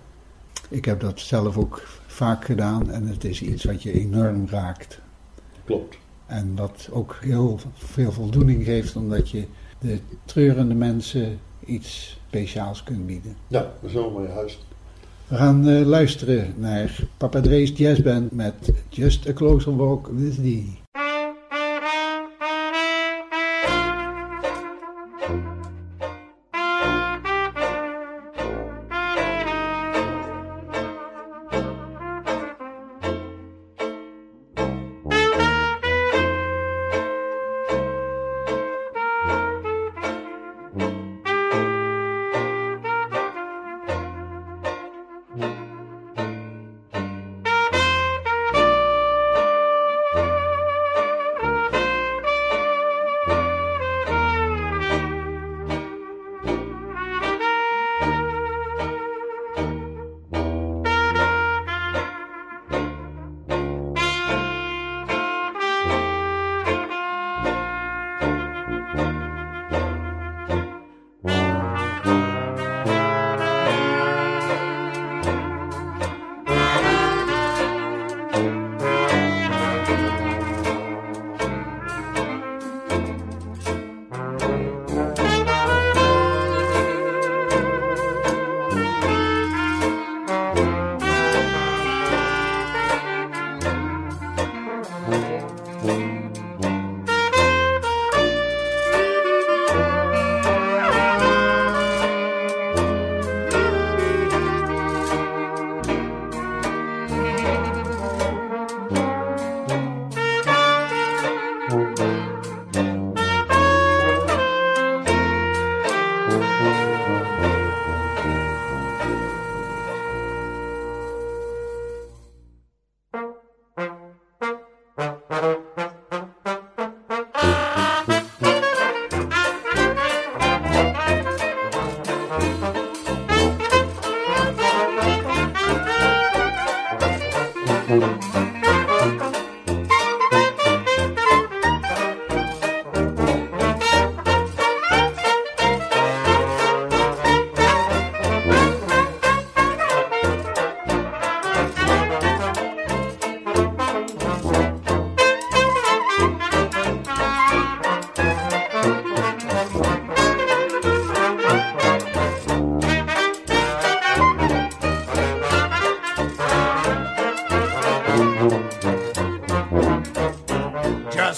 Ik 0.69 0.85
heb 0.85 0.99
dat 0.99 1.19
zelf 1.19 1.57
ook 1.57 1.81
vaak 2.07 2.45
gedaan 2.45 2.91
en 2.91 3.07
het 3.07 3.23
is 3.23 3.41
iets 3.41 3.63
wat 3.63 3.83
je 3.83 3.91
enorm 3.91 4.47
raakt. 4.49 4.99
Klopt. 5.65 5.97
En 6.25 6.55
dat 6.55 6.89
ook 6.91 7.17
heel 7.21 7.59
veel 7.73 8.11
voldoening 8.11 8.63
geeft 8.63 8.95
omdat 8.95 9.29
je 9.29 9.45
de 9.79 9.99
treurende 10.25 10.75
mensen 10.75 11.39
iets 11.65 12.19
speciaals 12.27 12.83
kunt 12.83 13.05
bieden. 13.05 13.35
Ja, 13.47 13.59
dat 13.59 13.89
is 13.89 13.93
helemaal 13.93 14.23
juist. 14.23 14.68
We 15.29 15.35
gaan 15.35 15.67
eh, 15.67 15.85
luisteren 15.85 16.53
naar 16.57 16.99
Papa 17.17 17.41
Drees 17.41 17.71
Jazzband 17.75 18.31
met 18.31 18.73
Just 18.89 19.27
a 19.27 19.33
Closer 19.33 19.75
Walk 19.75 20.07
with 20.07 20.35
Thee. 20.35 20.88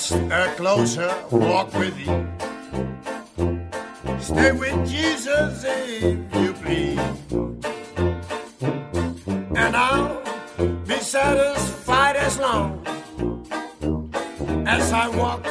A 0.10 0.53
closer 0.57 1.14
walk 1.30 1.72
with 1.76 1.95
thee. 1.95 2.06
Stay 4.19 4.52
with 4.52 4.90
Jesus 4.90 5.64
if 5.64 6.36
you 6.36 6.53
please. 6.53 6.99
And 9.56 9.76
I'll 9.76 10.22
be 10.88 10.95
satisfied 10.95 12.15
as 12.15 12.40
long 12.40 12.84
as 14.65 14.91
I 14.91 15.07
walk 15.10 15.45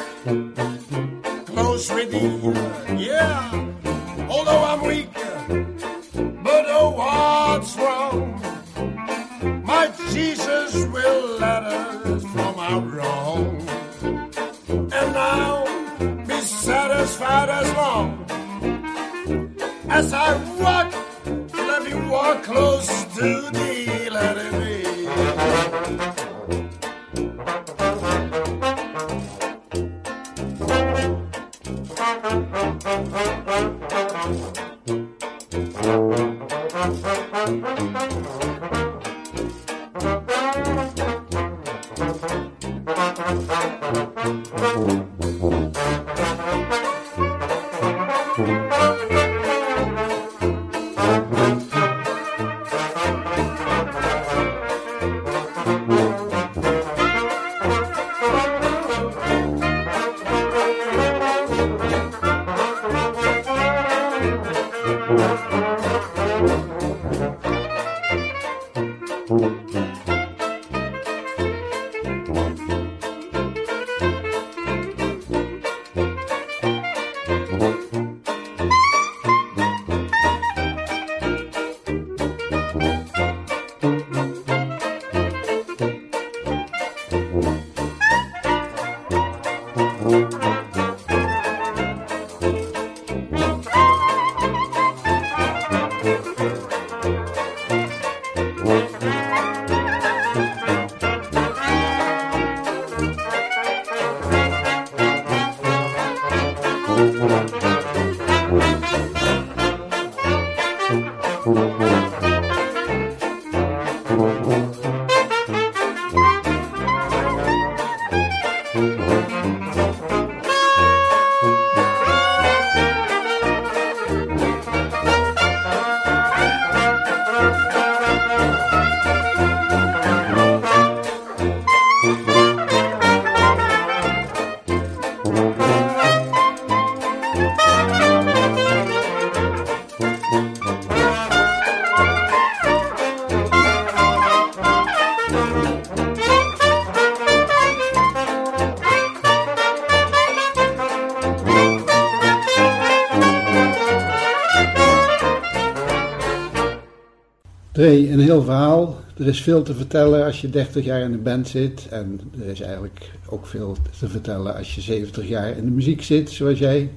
Dre, 157.81 158.11
een 158.11 158.21
heel 158.21 158.43
verhaal. 158.43 159.01
Er 159.19 159.27
is 159.27 159.43
veel 159.43 159.63
te 159.63 159.75
vertellen 159.75 160.25
als 160.25 160.41
je 160.41 160.51
30 160.51 160.85
jaar 160.85 161.01
in 161.01 161.13
de 161.13 161.19
band 161.19 161.49
zit. 161.49 161.89
En 161.91 162.21
er 162.41 162.47
is 162.47 162.61
eigenlijk 162.61 163.11
ook 163.29 163.47
veel 163.47 163.77
te 163.99 164.09
vertellen 164.09 164.57
als 164.57 164.75
je 164.75 164.81
70 164.81 165.29
jaar 165.29 165.57
in 165.57 165.65
de 165.65 165.71
muziek 165.71 166.03
zit, 166.03 166.31
zoals 166.31 166.59
jij. 166.59 166.91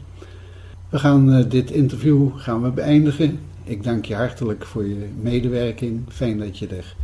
We 0.90 1.00
gaan 1.00 1.34
eh, 1.34 1.50
dit 1.50 1.72
interview 1.72 2.30
gaan 2.36 2.62
we 2.62 2.70
beëindigen. 2.70 3.40
Ik 3.64 3.84
dank 3.84 4.06
je 4.06 4.16
hartelijk 4.16 4.66
voor 4.66 4.88
je 4.88 5.08
medewerking. 5.22 6.04
Fijn 6.08 6.38
dat 6.38 6.58
je 6.58 6.68
er 6.68 6.96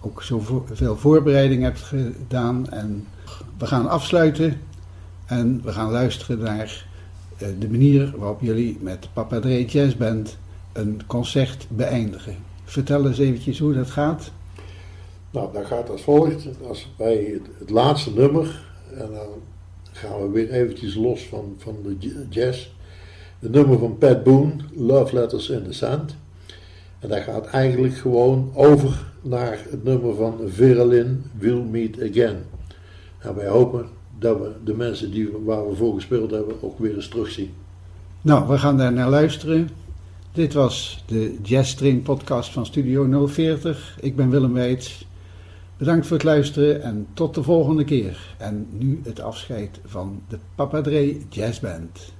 ook 0.00 0.22
zoveel 0.22 0.96
voorbereiding 0.96 1.62
hebt 1.62 1.80
gedaan. 1.80 2.70
En 2.70 3.06
we 3.58 3.66
gaan 3.66 3.88
afsluiten 3.88 4.60
en 5.26 5.60
we 5.64 5.72
gaan 5.72 5.90
luisteren 5.90 6.38
naar 6.38 6.86
eh, 7.36 7.48
de 7.58 7.70
manier 7.70 8.14
waarop 8.16 8.40
jullie 8.40 8.78
met 8.80 9.08
Papa 9.12 9.40
Dre 9.40 9.64
Jazz 9.64 9.96
Band 9.96 10.36
een 10.72 11.00
concert 11.06 11.66
beëindigen. 11.68 12.52
Vertel 12.64 13.06
eens 13.06 13.18
eventjes 13.18 13.58
hoe 13.58 13.74
dat 13.74 13.90
gaat. 13.90 14.30
Nou, 15.30 15.52
dat 15.52 15.66
gaat 15.66 15.90
als 15.90 16.02
volgt. 16.02 16.48
Als 16.68 16.92
bij 16.96 17.14
het, 17.32 17.48
het 17.58 17.70
laatste 17.70 18.10
nummer, 18.14 18.64
en 18.94 19.08
dan 19.12 19.28
gaan 19.92 20.22
we 20.22 20.28
weer 20.28 20.50
eventjes 20.50 20.94
los 20.94 21.22
van, 21.22 21.54
van 21.58 21.76
de 21.82 22.26
jazz. 22.30 22.68
Het 23.38 23.52
nummer 23.52 23.78
van 23.78 23.98
Pat 23.98 24.22
Boone, 24.22 24.52
Love 24.74 25.14
Letters 25.14 25.48
in 25.48 25.62
the 25.62 25.72
Sand. 25.72 26.16
En 26.98 27.08
dat 27.08 27.20
gaat 27.20 27.46
eigenlijk 27.46 27.94
gewoon 27.94 28.50
over 28.54 29.12
naar 29.22 29.58
het 29.70 29.84
nummer 29.84 30.14
van 30.14 30.38
Vera 30.46 30.84
Lynn, 30.84 31.24
We'll 31.38 31.62
Meet 31.62 32.02
Again. 32.10 32.36
En 33.18 33.34
wij 33.34 33.48
hopen 33.48 33.86
dat 34.18 34.38
we 34.38 34.50
de 34.64 34.74
mensen 34.74 35.10
die, 35.10 35.30
waar 35.44 35.68
we 35.68 35.76
voor 35.76 35.94
gespeeld 35.94 36.30
hebben 36.30 36.62
ook 36.62 36.78
weer 36.78 36.94
eens 36.94 37.08
terugzien. 37.08 37.50
Nou, 38.20 38.48
we 38.48 38.58
gaan 38.58 38.76
daar 38.76 38.92
naar 38.92 39.10
luisteren. 39.10 39.68
Dit 40.34 40.52
was 40.52 41.04
de 41.06 41.38
Jazz 41.42 41.74
Train 41.74 42.02
podcast 42.02 42.52
van 42.52 42.66
Studio 42.66 43.26
040. 43.26 43.96
Ik 44.00 44.16
ben 44.16 44.30
Willem 44.30 44.52
Weits. 44.52 45.06
Bedankt 45.76 46.06
voor 46.06 46.16
het 46.16 46.26
luisteren 46.26 46.82
en 46.82 47.06
tot 47.12 47.34
de 47.34 47.42
volgende 47.42 47.84
keer. 47.84 48.34
En 48.38 48.66
nu 48.70 49.00
het 49.04 49.20
afscheid 49.20 49.80
van 49.84 50.22
de 50.28 50.38
Papa 50.54 50.80
Dre 50.80 51.18
Jazz 51.28 51.60
Band. 51.60 52.12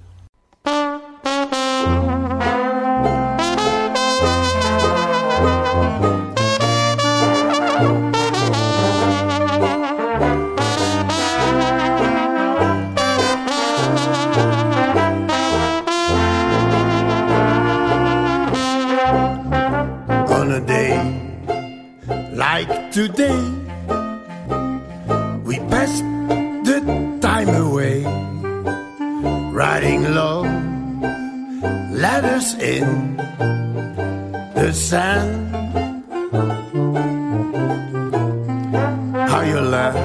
In 32.64 33.16
the 34.54 34.72
sand. 34.72 35.54
How 39.28 39.42
you 39.42 39.60
laugh 39.60 39.96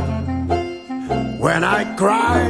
when 1.39 1.63
I 1.63 1.95
cry. 1.95 2.41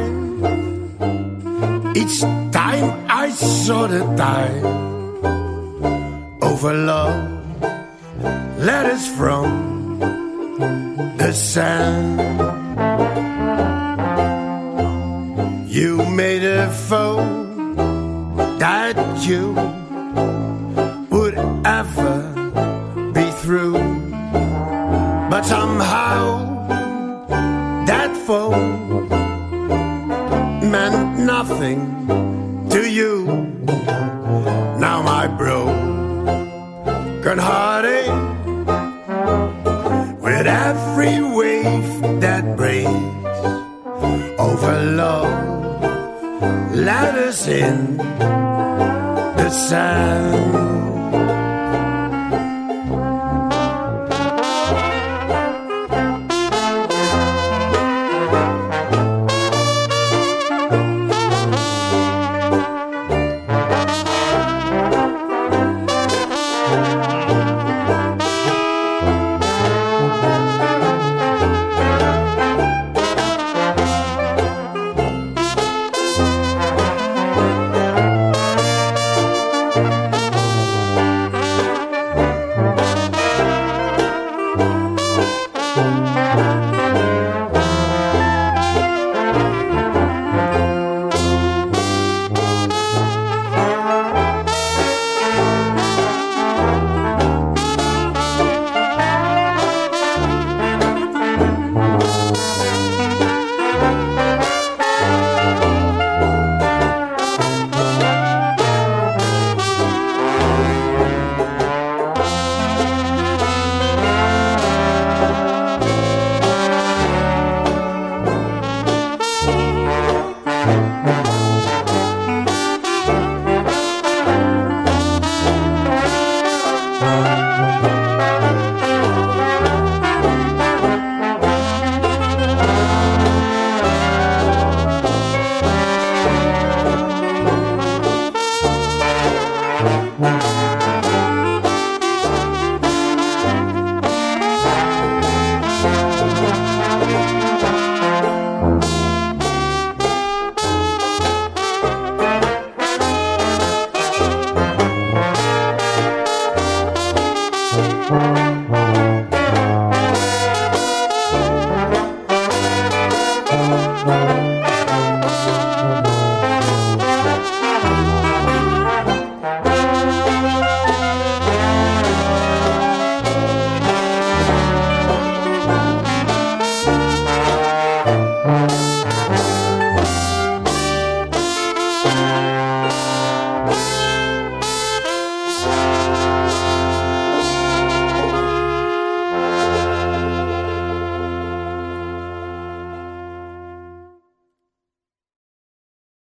Each 1.96 2.22
time 2.52 3.06
I 3.08 3.30
saw 3.30 3.88
the 3.88 4.02
time 4.16 4.89
every 41.02 41.22
wave 41.22 42.20
that 42.20 42.58
breaks 42.58 42.90
over 44.38 44.82
love. 44.96 46.74
Let 46.76 47.16
us 47.16 47.48
in 47.48 47.98
the 47.98 49.50
sand 49.50 50.69